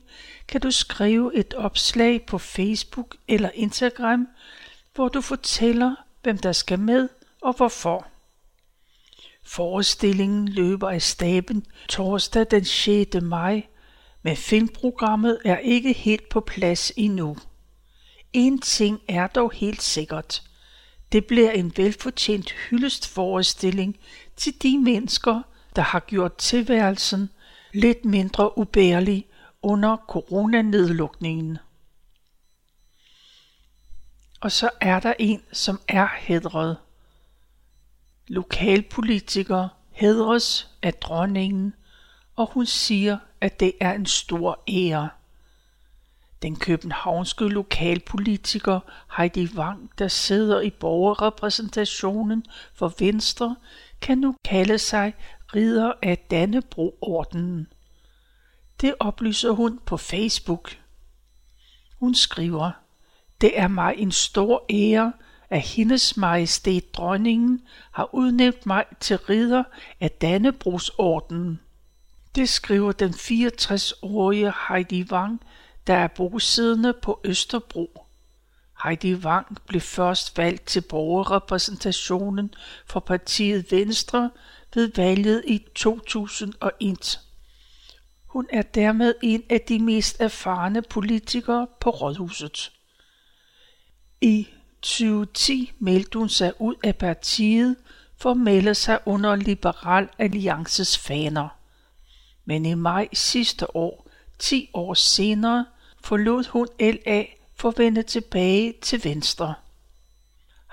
kan 0.47 0.61
du 0.61 0.71
skrive 0.71 1.35
et 1.35 1.53
opslag 1.53 2.25
på 2.25 2.37
Facebook 2.37 3.15
eller 3.27 3.49
Instagram, 3.53 4.27
hvor 4.95 5.09
du 5.09 5.21
fortæller, 5.21 5.95
hvem 6.23 6.37
der 6.37 6.51
skal 6.51 6.79
med 6.79 7.09
og 7.41 7.53
hvorfor. 7.53 8.07
Forestillingen 9.43 10.47
løber 10.47 10.89
af 10.89 11.01
staben 11.01 11.65
torsdag 11.89 12.45
den 12.51 12.65
6. 12.65 13.15
maj, 13.21 13.63
men 14.23 14.37
filmprogrammet 14.37 15.39
er 15.45 15.57
ikke 15.57 15.93
helt 15.93 16.29
på 16.29 16.39
plads 16.39 16.91
endnu. 16.95 17.37
En 18.33 18.61
ting 18.61 19.01
er 19.07 19.27
dog 19.27 19.51
helt 19.51 19.81
sikkert. 19.81 20.43
Det 21.11 21.25
bliver 21.25 21.51
en 21.51 21.73
velfortjent 21.77 22.51
hyldestforestilling 22.51 23.99
til 24.35 24.61
de 24.63 24.77
mennesker, 24.77 25.41
der 25.75 25.81
har 25.81 25.99
gjort 25.99 26.37
tilværelsen 26.37 27.29
lidt 27.73 28.05
mindre 28.05 28.57
ubærlig 28.57 29.27
under 29.61 29.97
coronanedlukningen. 30.07 31.57
Og 34.41 34.51
så 34.51 34.69
er 34.81 34.99
der 34.99 35.13
en, 35.19 35.43
som 35.51 35.81
er 35.87 36.07
hedret. 36.19 36.77
Lokalpolitiker 38.27 39.67
hedres 39.91 40.69
af 40.81 40.93
dronningen, 40.93 41.73
og 42.35 42.49
hun 42.51 42.65
siger, 42.65 43.17
at 43.43 43.59
det 43.59 43.73
er 43.79 43.93
en 43.93 44.05
stor 44.05 44.63
ære. 44.67 45.09
Den 46.41 46.55
københavnske 46.55 47.47
lokalpolitiker 47.47 48.79
Heidi 49.17 49.47
Wang, 49.55 49.89
der 49.97 50.07
sidder 50.07 50.61
i 50.61 50.69
borgerrepræsentationen 50.69 52.45
for 52.73 52.93
Venstre, 52.99 53.55
kan 54.01 54.17
nu 54.17 54.35
kalde 54.45 54.77
sig 54.77 55.13
ridder 55.55 55.93
af 56.01 56.17
Dannebro-ordenen. 56.17 57.67
Det 58.81 58.95
oplyser 58.99 59.51
hun 59.51 59.79
på 59.85 59.97
Facebook. 59.97 60.77
Hun 61.99 62.15
skriver, 62.15 62.71
det 63.41 63.59
er 63.59 63.67
mig 63.67 63.95
en 63.97 64.11
stor 64.11 64.65
ære, 64.69 65.13
at 65.49 65.61
hendes 65.61 66.17
majestæt 66.17 66.93
dronningen 66.93 67.61
har 67.91 68.15
udnævnt 68.15 68.65
mig 68.65 68.85
til 68.99 69.17
ridder 69.17 69.63
af 69.99 70.11
Dannebrogsordenen. 70.11 71.59
Det 72.35 72.49
skriver 72.49 72.91
den 72.91 73.09
64-årige 73.09 74.53
Heidi 74.69 75.03
Wang, 75.11 75.41
der 75.87 75.93
er 75.93 76.07
bosiddende 76.07 76.93
på 76.93 77.21
Østerbro. 77.23 78.07
Heidi 78.83 79.15
Wang 79.15 79.57
blev 79.67 79.81
først 79.81 80.37
valgt 80.37 80.67
til 80.67 80.81
borgerrepræsentationen 80.81 82.53
for 82.85 82.99
partiet 82.99 83.71
Venstre 83.71 84.31
ved 84.73 84.91
valget 84.95 85.43
i 85.47 85.65
2001. 85.75 87.19
Hun 88.25 88.47
er 88.49 88.61
dermed 88.61 89.13
en 89.21 89.43
af 89.49 89.61
de 89.61 89.79
mest 89.79 90.21
erfarne 90.21 90.81
politikere 90.81 91.67
på 91.79 91.89
rådhuset. 91.89 92.71
I 94.21 94.47
2010 94.81 95.71
meldte 95.79 96.19
hun 96.19 96.29
sig 96.29 96.53
ud 96.61 96.75
af 96.83 96.95
partiet 96.95 97.75
for 98.17 98.31
at 98.31 98.37
melde 98.37 98.75
sig 98.75 98.99
under 99.05 99.35
Liberal 99.35 100.09
Alliances 100.19 100.97
faner. 100.97 101.62
Men 102.45 102.65
i 102.65 102.73
maj 102.73 103.09
sidste 103.13 103.75
år, 103.75 104.07
10 104.39 104.69
år 104.73 104.93
senere, 104.93 105.65
forlod 106.01 106.47
hun 106.47 106.67
LA 106.79 107.23
for 107.55 107.69
at 107.69 107.77
vende 107.77 108.03
tilbage 108.03 108.73
til 108.81 109.03
Venstre. 109.03 109.53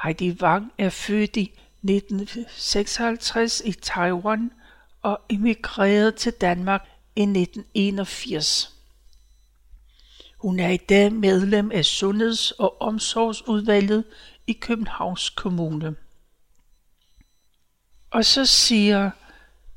Heidi 0.02 0.30
Wang 0.30 0.72
er 0.78 0.90
født 0.90 1.36
i 1.36 1.52
1956 1.82 3.62
i 3.64 3.72
Taiwan 3.72 4.50
og 5.02 5.20
emigrerede 5.28 6.12
til 6.12 6.32
Danmark 6.32 6.88
i 7.16 7.20
1981. 7.20 8.76
Hun 10.38 10.60
er 10.60 10.68
i 10.68 10.76
dag 10.76 11.12
medlem 11.12 11.70
af 11.72 11.84
Sundheds- 11.84 12.50
og 12.50 12.82
Omsorgsudvalget 12.82 14.04
i 14.46 14.52
Københavns 14.52 15.30
Kommune. 15.30 15.96
Og 18.10 18.24
så 18.24 18.46
siger 18.46 19.10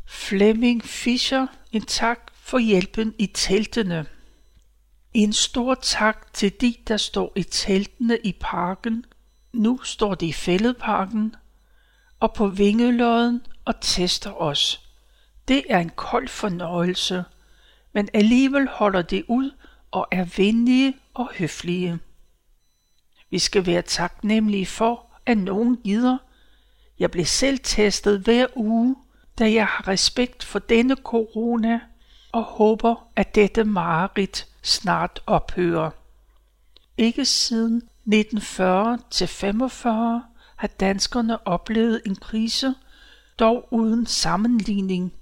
Flemming 0.05 0.83
Fischer 0.83 1.47
en 1.73 1.81
tak 1.81 2.19
for 2.33 2.59
hjælpen 2.59 3.13
i 3.19 3.25
teltene. 3.25 4.05
En 5.13 5.33
stor 5.33 5.75
tak 5.75 6.33
til 6.33 6.61
de, 6.61 6.75
der 6.87 6.97
står 6.97 7.33
i 7.35 7.43
teltene 7.43 8.17
i 8.17 8.31
parken. 8.39 9.05
Nu 9.53 9.79
står 9.83 10.15
de 10.15 10.27
i 10.27 10.33
fældeparken 10.33 11.35
og 12.19 12.33
på 12.33 12.47
vingelåden 12.47 13.41
og 13.65 13.81
tester 13.81 14.41
os. 14.41 14.89
Det 15.47 15.63
er 15.69 15.79
en 15.79 15.91
kold 15.95 16.27
fornøjelse, 16.27 17.23
men 17.93 18.09
alligevel 18.13 18.67
holder 18.67 19.01
det 19.01 19.25
ud 19.27 19.51
og 19.91 20.07
er 20.11 20.25
venlige 20.37 20.93
og 21.13 21.29
høflige. 21.33 21.99
Vi 23.29 23.39
skal 23.39 23.65
være 23.65 23.81
taknemmelige 23.81 24.65
for, 24.65 25.05
at 25.25 25.37
nogen 25.37 25.77
gider. 25.77 26.17
Jeg 26.99 27.11
blev 27.11 27.25
selv 27.25 27.59
testet 27.63 28.19
hver 28.19 28.47
uge, 28.55 28.95
da 29.39 29.51
jeg 29.51 29.65
har 29.65 29.87
respekt 29.87 30.43
for 30.43 30.59
denne 30.59 30.95
corona 30.95 31.79
og 32.31 32.43
håber, 32.43 33.07
at 33.15 33.35
dette 33.35 33.63
mareridt 33.63 34.47
snart 34.61 35.21
ophører. 35.25 35.89
Ikke 36.97 37.25
siden 37.25 37.75
1940 37.75 38.99
til 39.09 39.27
45 39.27 40.23
har 40.55 40.67
danskerne 40.67 41.47
oplevet 41.47 42.01
en 42.05 42.15
krise, 42.15 42.75
dog 43.39 43.67
uden 43.71 44.05
sammenligning. 44.05 45.13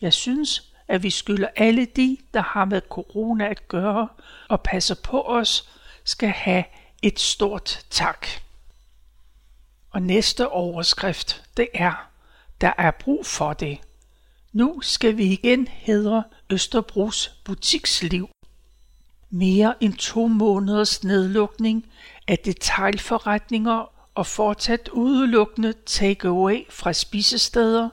Jeg 0.00 0.12
synes, 0.12 0.72
at 0.88 1.02
vi 1.02 1.10
skylder 1.10 1.48
alle 1.56 1.84
de, 1.84 2.16
der 2.34 2.42
har 2.42 2.64
med 2.64 2.80
corona 2.88 3.48
at 3.48 3.68
gøre 3.68 4.08
og 4.48 4.60
passer 4.60 4.94
på 4.94 5.22
os, 5.22 5.68
skal 6.04 6.28
have 6.28 6.64
et 7.02 7.20
stort 7.20 7.86
tak. 7.90 8.26
Og 9.90 10.02
næste 10.02 10.48
overskrift, 10.48 11.44
det 11.56 11.68
er, 11.74 12.08
der 12.60 12.72
er 12.78 12.90
brug 12.90 13.26
for 13.26 13.52
det. 13.52 13.78
Nu 14.52 14.80
skal 14.80 15.16
vi 15.16 15.24
igen 15.24 15.68
hedre 15.68 16.22
Østerbros 16.50 17.40
butiksliv. 17.44 18.28
Mere 19.30 19.74
end 19.80 19.94
to 19.94 20.26
måneders 20.26 21.04
nedlukning 21.04 21.86
af 22.28 22.38
detailforretninger 22.38 23.92
og 24.14 24.26
fortsat 24.26 24.88
udelukkende 24.88 25.74
take-away 25.86 26.70
fra 26.70 26.92
spisesteder, 26.92 27.88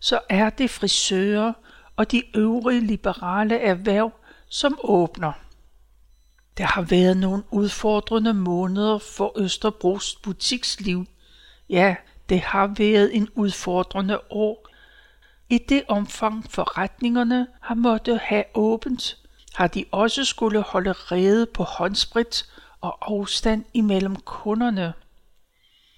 så 0.00 0.20
er 0.28 0.50
det 0.50 0.70
frisører 0.70 1.52
og 1.96 2.10
de 2.10 2.36
øvrige 2.36 2.86
liberale 2.86 3.58
erhverv, 3.58 4.12
som 4.48 4.78
åbner. 4.84 5.32
Der 6.58 6.64
har 6.64 6.82
været 6.82 7.16
nogle 7.16 7.42
udfordrende 7.50 8.34
måneder 8.34 8.98
for 8.98 9.32
Østerbros 9.36 10.16
butiksliv. 10.22 11.06
Ja, 11.70 11.96
det 12.28 12.40
har 12.40 12.66
været 12.66 13.16
en 13.16 13.28
udfordrende 13.34 14.20
år. 14.30 14.68
I 15.48 15.58
det 15.58 15.82
omfang 15.88 16.44
forretningerne 16.50 17.46
har 17.60 17.74
måttet 17.74 18.20
have 18.20 18.44
åbent, 18.54 19.18
har 19.54 19.66
de 19.66 19.84
også 19.90 20.24
skulle 20.24 20.60
holde 20.60 20.92
rede 20.92 21.46
på 21.46 21.62
håndsprit 21.62 22.46
og 22.80 22.98
afstand 23.00 23.64
imellem 23.74 24.16
kunderne. 24.16 24.92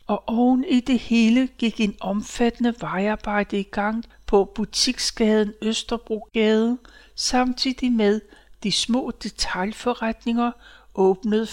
Og 0.06 0.28
oven 0.28 0.64
i 0.64 0.80
det 0.80 0.98
hele 0.98 1.46
gik 1.46 1.80
en 1.80 1.96
omfattende 2.00 2.74
vejarbejde 2.80 3.60
i 3.60 3.62
gang 3.62 4.04
på 4.26 4.52
butiksgaden 4.54 5.52
Østerbrogade, 5.62 6.78
samtidig 7.14 7.92
med 7.92 8.20
de 8.62 8.72
små 8.72 9.12
detailforretninger 9.22 10.52
åbnede 10.94 11.48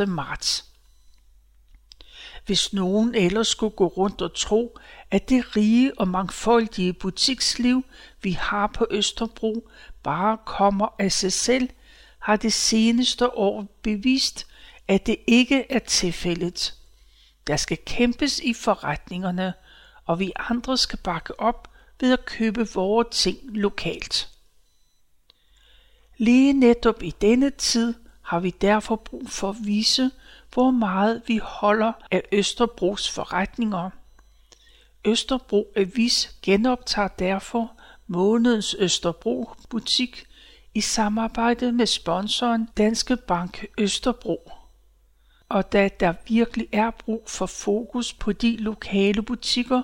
1. 0.00 0.08
marts. 0.08 0.73
Hvis 2.46 2.72
nogen 2.72 3.14
ellers 3.14 3.48
skulle 3.48 3.76
gå 3.76 3.86
rundt 3.86 4.22
og 4.22 4.34
tro, 4.34 4.78
at 5.10 5.28
det 5.28 5.56
rige 5.56 5.98
og 5.98 6.08
mangfoldige 6.08 6.92
butiksliv, 6.92 7.84
vi 8.22 8.30
har 8.30 8.66
på 8.66 8.86
Østerbro, 8.90 9.68
bare 10.02 10.38
kommer 10.46 10.88
af 10.98 11.12
sig 11.12 11.32
selv, 11.32 11.68
har 12.18 12.36
det 12.36 12.52
seneste 12.52 13.36
år 13.36 13.66
bevist, 13.82 14.46
at 14.88 15.06
det 15.06 15.16
ikke 15.26 15.72
er 15.72 15.78
tilfældet. 15.78 16.74
Der 17.46 17.56
skal 17.56 17.78
kæmpes 17.86 18.38
i 18.38 18.54
forretningerne, 18.54 19.54
og 20.04 20.18
vi 20.18 20.32
andre 20.36 20.78
skal 20.78 20.98
bakke 20.98 21.40
op 21.40 21.70
ved 22.00 22.12
at 22.12 22.24
købe 22.24 22.68
vores 22.74 23.08
ting 23.10 23.38
lokalt. 23.42 24.28
Lige 26.16 26.52
netop 26.52 27.02
i 27.02 27.14
denne 27.20 27.50
tid 27.50 27.94
har 28.22 28.40
vi 28.40 28.50
derfor 28.50 28.96
brug 28.96 29.30
for 29.30 29.50
at 29.50 29.56
vise, 29.60 30.10
hvor 30.54 30.70
meget 30.70 31.22
vi 31.26 31.40
holder 31.42 31.92
af 32.10 32.22
Østerbros 32.32 33.10
forretninger. 33.10 33.90
Østerbro 35.04 35.72
Avis 35.76 36.36
genoptager 36.42 37.08
derfor 37.08 37.72
månedens 38.06 38.76
Østerbro 38.78 39.50
butik 39.70 40.26
i 40.74 40.80
samarbejde 40.80 41.72
med 41.72 41.86
sponsoren 41.86 42.68
Danske 42.76 43.16
Bank 43.16 43.66
Østerbro. 43.78 44.50
Og 45.48 45.72
da 45.72 45.88
der 46.00 46.14
virkelig 46.28 46.68
er 46.72 46.90
brug 46.90 47.24
for 47.26 47.46
fokus 47.46 48.12
på 48.12 48.32
de 48.32 48.56
lokale 48.56 49.22
butikker, 49.22 49.82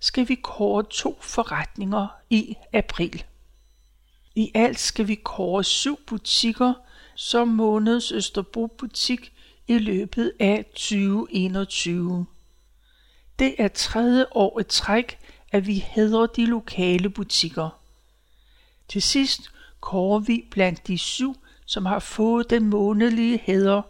skal 0.00 0.28
vi 0.28 0.34
kåre 0.34 0.84
to 0.90 1.18
forretninger 1.20 2.06
i 2.30 2.56
april. 2.72 3.24
I 4.34 4.50
alt 4.54 4.80
skal 4.80 5.08
vi 5.08 5.14
kåre 5.14 5.64
syv 5.64 5.98
butikker 6.06 6.74
som 7.14 7.48
månedens 7.48 8.12
Østerbro 8.12 8.66
butik 8.66 9.31
i 9.68 9.78
løbet 9.78 10.32
af 10.40 10.64
2021. 10.64 12.26
Det 13.38 13.54
er 13.58 13.68
tredje 13.68 14.26
år 14.30 14.60
i 14.60 14.64
træk, 14.64 15.18
at 15.52 15.66
vi 15.66 15.74
hedder 15.74 16.26
de 16.26 16.46
lokale 16.46 17.10
butikker. 17.10 17.78
Til 18.88 19.02
sidst 19.02 19.50
kårer 19.80 20.18
vi 20.18 20.48
blandt 20.50 20.86
de 20.86 20.98
syv, 20.98 21.36
som 21.66 21.86
har 21.86 21.98
fået 21.98 22.50
den 22.50 22.66
månedlige 22.66 23.38
hæder 23.38 23.82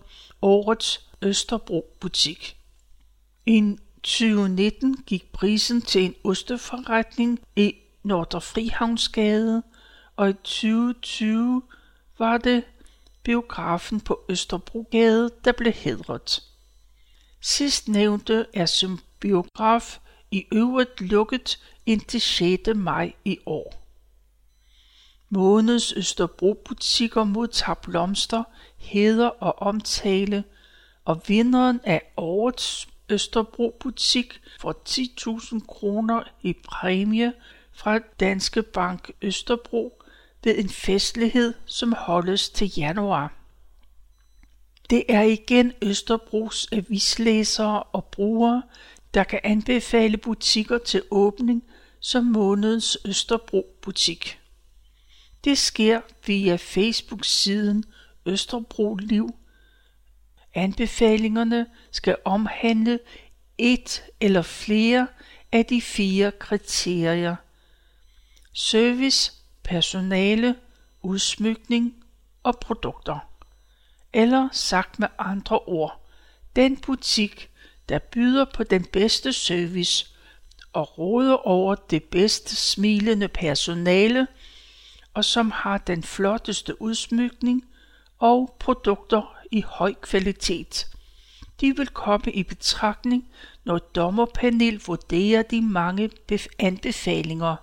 Årets 0.42 1.06
Østerbro 1.22 1.96
butik. 2.00 2.56
I 3.46 3.76
2019 4.02 4.96
gik 5.06 5.32
prisen 5.32 5.82
til 5.82 6.04
en 6.04 6.14
osteforretning 6.24 7.40
i 7.56 7.74
Nordre 8.02 8.40
Frihavnsgade, 8.40 9.62
og 10.16 10.30
i 10.30 10.32
2020 10.32 11.62
var 12.18 12.38
det 12.38 12.64
biografen 13.24 14.00
på 14.00 14.20
Østerbrogade, 14.28 15.30
der 15.44 15.52
blev 15.52 15.72
hedret. 15.72 16.42
Sidst 17.40 17.88
nævnte 17.88 18.46
er 18.54 18.66
som 18.66 18.98
biograf 19.20 19.98
i 20.30 20.46
øvrigt 20.52 21.00
lukket 21.00 21.58
indtil 21.86 22.20
6. 22.20 22.60
maj 22.74 23.12
i 23.24 23.38
år. 23.46 23.82
Månedens 25.28 25.92
Østerbro-butikker 25.96 27.24
modtager 27.24 27.74
blomster, 27.74 28.44
heder 28.76 29.26
og 29.26 29.58
omtale, 29.58 30.44
og 31.04 31.22
vinderen 31.28 31.80
af 31.84 32.02
årets 32.16 32.88
Østerbro-butik 33.08 34.40
får 34.60 34.82
10.000 34.88 35.66
kroner 35.66 36.22
i 36.42 36.52
præmie 36.64 37.32
fra 37.72 37.98
Danske 37.98 38.62
Bank 38.62 39.10
Østerbro 39.22 40.01
ved 40.44 40.58
en 40.58 40.68
festlighed, 40.68 41.54
som 41.66 41.92
holdes 41.92 42.50
til 42.50 42.72
januar. 42.76 43.32
Det 44.90 45.04
er 45.08 45.22
igen 45.22 45.72
Østerbros 45.82 46.68
avislæsere 46.72 47.82
og 47.82 48.04
brugere, 48.04 48.62
der 49.14 49.24
kan 49.24 49.40
anbefale 49.44 50.16
butikker 50.16 50.78
til 50.78 51.02
åbning 51.10 51.64
som 52.00 52.24
månedens 52.24 52.98
Østerbro-butik. 53.04 54.38
Det 55.44 55.58
sker 55.58 56.00
via 56.26 56.56
Facebook-siden 56.56 57.84
Østerbro 58.26 58.94
Liv. 58.94 59.34
Anbefalingerne 60.54 61.66
skal 61.90 62.16
omhandle 62.24 62.98
et 63.58 64.02
eller 64.20 64.42
flere 64.42 65.06
af 65.52 65.66
de 65.66 65.82
fire 65.82 66.32
kriterier. 66.32 67.36
Service, 68.52 69.32
personale, 69.64 70.56
udsmykning 71.02 72.04
og 72.42 72.58
produkter. 72.58 73.18
Eller 74.12 74.48
sagt 74.52 74.98
med 74.98 75.08
andre 75.18 75.58
ord, 75.58 76.08
den 76.56 76.76
butik, 76.76 77.50
der 77.88 77.98
byder 77.98 78.44
på 78.54 78.64
den 78.64 78.84
bedste 78.84 79.32
service 79.32 80.06
og 80.72 80.98
råder 80.98 81.34
over 81.34 81.74
det 81.74 82.04
bedste 82.04 82.56
smilende 82.56 83.28
personale, 83.28 84.26
og 85.14 85.24
som 85.24 85.50
har 85.50 85.78
den 85.78 86.02
flotteste 86.02 86.82
udsmykning 86.82 87.64
og 88.18 88.56
produkter 88.58 89.36
i 89.50 89.64
høj 89.66 89.94
kvalitet. 89.94 90.86
De 91.60 91.76
vil 91.76 91.88
komme 91.88 92.32
i 92.32 92.42
betragtning, 92.42 93.28
når 93.64 93.78
dommerpanel 93.78 94.80
vurderer 94.86 95.42
de 95.42 95.62
mange 95.62 96.10
anbefalinger. 96.58 97.56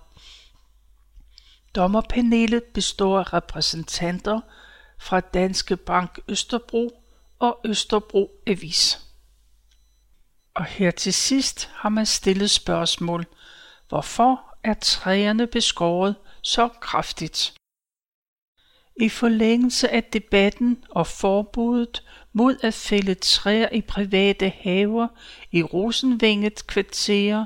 Dommerpanelet 1.74 2.64
består 2.64 3.18
af 3.18 3.32
repræsentanter 3.32 4.40
fra 4.98 5.20
Danske 5.20 5.76
Bank 5.76 6.20
Østerbro 6.28 7.02
og 7.38 7.60
Østerbro 7.64 8.30
Avis. 8.46 9.00
Og 10.54 10.64
her 10.64 10.90
til 10.90 11.14
sidst 11.14 11.70
har 11.74 11.88
man 11.88 12.06
stillet 12.06 12.50
spørgsmål. 12.50 13.26
Hvorfor 13.88 14.56
er 14.64 14.74
træerne 14.74 15.46
beskåret 15.46 16.16
så 16.42 16.68
kraftigt? 16.68 17.54
I 19.00 19.08
forlængelse 19.08 19.88
af 19.88 20.04
debatten 20.04 20.84
og 20.90 21.06
forbuddet 21.06 22.02
mod 22.32 22.56
at 22.62 22.74
fælde 22.74 23.14
træer 23.14 23.68
i 23.68 23.80
private 23.80 24.48
haver 24.48 25.08
i 25.52 25.62
Rosenvænget 25.62 26.66
kvarterer, 26.66 27.44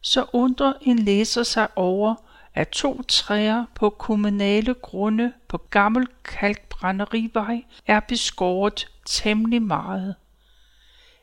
så 0.00 0.26
undrer 0.32 0.72
en 0.80 0.98
læser 0.98 1.42
sig 1.42 1.68
over, 1.76 2.14
af 2.54 2.66
to 2.66 3.02
træer 3.02 3.64
på 3.74 3.90
kommunale 3.90 4.74
grunde 4.74 5.32
på 5.48 5.58
Gammel 5.58 6.06
Kalkbrænderivej 6.24 7.64
er 7.86 8.00
beskåret 8.00 8.88
temmelig 9.06 9.62
meget. 9.62 10.14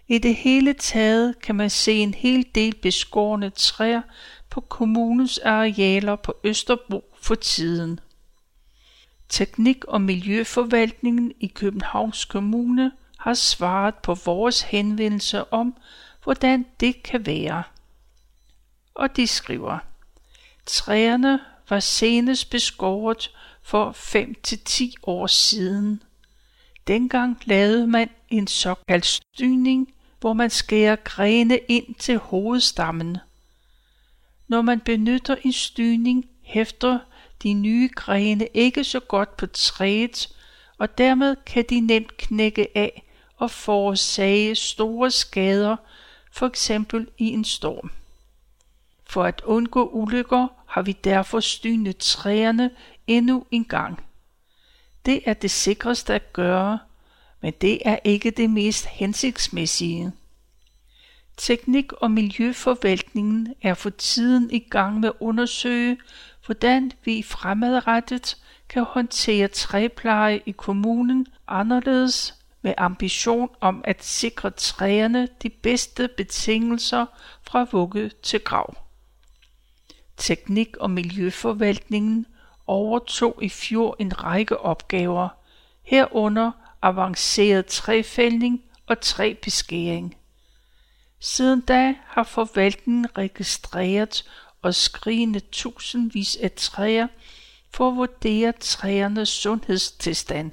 I 0.07 0.17
det 0.17 0.35
hele 0.35 0.73
taget 0.73 1.41
kan 1.41 1.55
man 1.55 1.69
se 1.69 1.93
en 1.93 2.13
hel 2.13 2.45
del 2.55 2.75
beskårne 2.75 3.49
træer 3.49 4.01
på 4.49 4.61
kommunens 4.61 5.37
arealer 5.37 6.15
på 6.15 6.35
Østerbro 6.43 7.15
for 7.21 7.35
tiden. 7.35 7.99
Teknik- 9.29 9.85
og 9.85 10.01
Miljøforvaltningen 10.01 11.33
i 11.39 11.47
Københavns 11.47 12.25
Kommune 12.25 12.91
har 13.17 13.33
svaret 13.33 13.95
på 13.95 14.13
vores 14.13 14.61
henvendelse 14.61 15.53
om, 15.53 15.75
hvordan 16.23 16.65
det 16.79 17.03
kan 17.03 17.25
være. 17.25 17.63
Og 18.95 19.15
de 19.15 19.27
skriver, 19.27 19.79
Træerne 20.67 21.39
var 21.69 21.79
senest 21.79 22.49
beskåret 22.49 23.31
for 23.61 23.91
5-10 23.91 24.93
år 25.03 25.27
siden. 25.27 26.03
Dengang 26.87 27.37
lavede 27.45 27.87
man 27.87 28.09
en 28.29 28.47
såkaldt 28.47 29.05
stygning, 29.05 29.93
hvor 30.19 30.33
man 30.33 30.49
skærer 30.49 30.95
grene 30.95 31.59
ind 31.67 31.95
til 31.95 32.17
hovedstammen. 32.17 33.17
Når 34.47 34.61
man 34.61 34.79
benytter 34.79 35.35
en 35.43 35.53
stygning, 35.53 36.25
hæfter 36.43 36.99
de 37.43 37.53
nye 37.53 37.89
grene 37.95 38.47
ikke 38.53 38.83
så 38.83 38.99
godt 38.99 39.37
på 39.37 39.47
træet, 39.47 40.29
og 40.77 40.97
dermed 40.97 41.35
kan 41.45 41.65
de 41.69 41.79
nemt 41.79 42.17
knække 42.17 42.77
af 42.77 43.03
og 43.37 43.51
forårsage 43.51 44.55
store 44.55 45.11
skader, 45.11 45.75
for 46.31 46.47
eksempel 46.47 47.07
i 47.17 47.25
en 47.25 47.45
storm. 47.45 47.91
For 49.09 49.23
at 49.23 49.41
undgå 49.45 49.89
ulykker 49.89 50.56
har 50.67 50.81
vi 50.81 50.91
derfor 50.91 51.39
stynet 51.39 51.97
træerne 51.97 52.69
endnu 53.07 53.45
en 53.51 53.65
gang. 53.65 54.03
Det 55.05 55.21
er 55.25 55.33
det 55.33 55.51
sikreste 55.51 56.13
at 56.13 56.33
gøre, 56.33 56.79
men 57.41 57.53
det 57.61 57.79
er 57.85 57.99
ikke 58.03 58.31
det 58.31 58.49
mest 58.49 58.85
hensigtsmæssige. 58.85 60.11
Teknik- 61.37 61.93
og 61.93 62.11
Miljøforvaltningen 62.11 63.53
er 63.61 63.73
for 63.73 63.89
tiden 63.89 64.51
i 64.51 64.59
gang 64.59 64.99
med 64.99 65.09
at 65.09 65.15
undersøge, 65.19 65.97
hvordan 66.45 66.91
vi 67.05 67.21
fremadrettet 67.21 68.37
kan 68.69 68.83
håndtere 68.83 69.47
træpleje 69.47 70.41
i 70.45 70.51
kommunen 70.51 71.27
anderledes 71.47 72.35
med 72.61 72.73
ambition 72.77 73.49
om 73.61 73.81
at 73.83 74.03
sikre 74.03 74.49
træerne 74.49 75.27
de 75.43 75.49
bedste 75.49 76.09
betingelser 76.17 77.05
fra 77.43 77.67
vugge 77.71 78.11
til 78.23 78.39
grav. 78.39 78.86
Teknik- 80.17 80.77
og 80.77 80.91
Miljøforvaltningen 80.91 82.25
overtog 82.67 83.39
i 83.41 83.49
fjor 83.49 83.95
en 83.99 84.23
række 84.23 84.57
opgaver, 84.57 85.29
herunder 85.83 86.51
avanceret 86.81 87.65
træfældning 87.65 88.63
og 88.87 89.01
træbeskæring. 89.01 90.17
Siden 91.19 91.61
da 91.61 91.95
har 92.05 92.23
forvaltningen 92.23 93.17
registreret 93.17 94.29
og 94.61 94.75
skrigende 94.75 95.39
tusindvis 95.39 96.35
af 96.35 96.51
træer 96.51 97.07
for 97.73 97.89
at 97.89 97.95
vurdere 97.95 98.51
træernes 98.51 99.29
sundhedstilstand. 99.29 100.51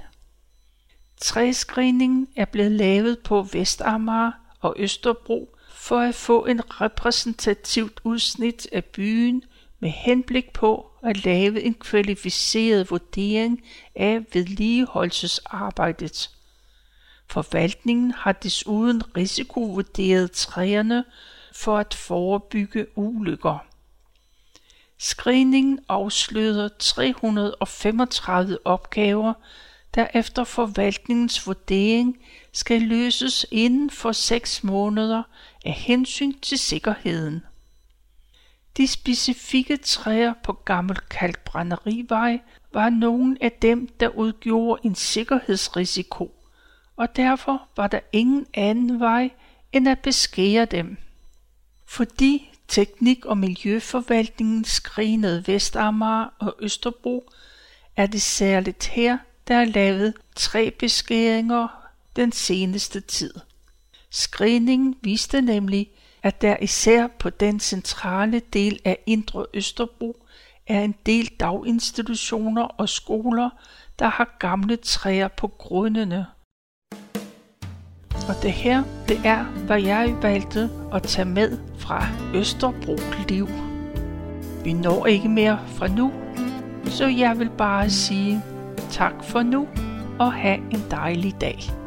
Træscreeningen 1.21 2.29
er 2.37 2.45
blevet 2.45 2.73
lavet 2.73 3.19
på 3.19 3.43
Vestamager 3.43 4.33
og 4.61 4.75
Østerbro 4.79 5.57
for 5.71 5.99
at 5.99 6.15
få 6.15 6.45
en 6.45 6.81
repræsentativt 6.81 8.01
udsnit 8.05 8.69
af 8.73 8.85
byen 8.85 9.43
med 9.85 9.93
henblik 9.93 10.53
på 10.53 10.91
at 11.03 11.25
lave 11.25 11.63
en 11.63 11.75
kvalificeret 11.75 12.91
vurdering 12.91 13.63
af 13.95 14.21
vedligeholdelsesarbejdet. 14.33 16.31
Forvaltningen 17.27 18.11
har 18.11 18.33
desuden 18.33 19.17
risikovurderet 19.17 20.33
træerne 20.33 21.05
for 21.55 21.79
at 21.79 21.95
forebygge 21.95 22.87
ulykker. 22.99 23.59
Screeningen 24.99 25.81
afslører 25.89 26.69
335 26.79 28.59
opgaver, 28.65 29.33
der 29.95 30.07
efter 30.15 30.45
forvaltningens 30.45 31.47
vurdering 31.47 32.19
skal 32.53 32.83
løses 32.83 33.47
inden 33.51 33.91
for 33.91 34.13
6 34.13 34.65
måneder 34.65 35.23
af 35.65 35.73
hensyn 35.73 36.33
til 36.43 36.59
sikkerheden. 36.59 37.43
De 38.77 38.87
specifikke 38.87 39.77
træer 39.77 40.35
på 40.45 40.53
Gammel 40.53 40.97
Kalkbrænderivej 41.11 42.41
var 42.73 42.91
nogle 42.91 43.37
af 43.41 43.53
dem, 43.53 43.89
der 44.01 44.09
udgjorde 44.09 44.81
en 44.85 44.95
sikkerhedsrisiko, 44.95 46.35
og 46.97 47.17
derfor 47.17 47.69
var 47.77 47.87
der 47.87 48.01
ingen 48.13 48.47
anden 48.55 49.01
vej 49.01 49.31
end 49.73 49.89
at 49.89 49.99
beskære 49.99 50.65
dem. 50.65 50.97
Fordi 51.87 52.51
Teknik- 52.69 53.25
og 53.25 53.39
Miljøforvaltningen 53.39 54.65
skrinede 54.65 55.45
Vestamager 55.47 56.29
og 56.39 56.57
Østerbro, 56.61 57.31
er 57.97 58.07
det 58.07 58.23
særligt 58.23 58.87
her, 58.87 59.19
der 59.49 59.55
er 59.55 59.65
lavet 59.65 60.15
tre 60.37 60.71
beskæringer 60.71 61.69
den 62.17 62.33
seneste 62.33 63.01
tid. 63.01 63.35
Screeningen 64.11 64.97
viste 65.03 65.41
nemlig, 65.41 65.91
at 66.25 66.43
der 66.43 66.57
især 66.61 67.07
på 67.19 67.31
den 67.31 67.61
centrale 67.61 68.41
del 68.53 68.79
af 68.85 68.99
Indre 69.07 69.47
Østerbro 69.55 70.27
er 70.67 70.81
en 70.81 70.95
del 71.07 71.27
daginstitutioner 71.41 72.63
og 72.63 72.89
skoler, 72.89 73.51
der 73.99 74.09
har 74.09 74.37
gamle 74.39 74.77
træer 74.77 75.29
på 75.29 75.49
grundene. 75.49 76.27
Og 78.29 78.35
det 78.43 78.53
her, 78.53 78.83
det 79.09 79.21
er, 79.25 79.45
hvad 79.45 79.83
jeg 79.83 80.17
valgte 80.23 80.71
at 80.93 81.03
tage 81.03 81.25
med 81.25 81.59
fra 81.79 82.07
Østerbro 82.35 82.97
Liv. 83.29 83.49
Vi 84.65 84.73
når 84.73 85.07
ikke 85.07 85.29
mere 85.29 85.59
fra 85.67 85.89
nu, 85.89 86.13
så 86.85 87.07
jeg 87.07 87.39
vil 87.39 87.51
bare 87.59 87.91
sige 87.91 88.43
tak 88.91 89.25
for 89.25 89.43
nu 89.43 89.69
og 90.19 90.33
have 90.33 90.57
en 90.57 90.85
dejlig 90.91 91.41
dag. 91.41 91.84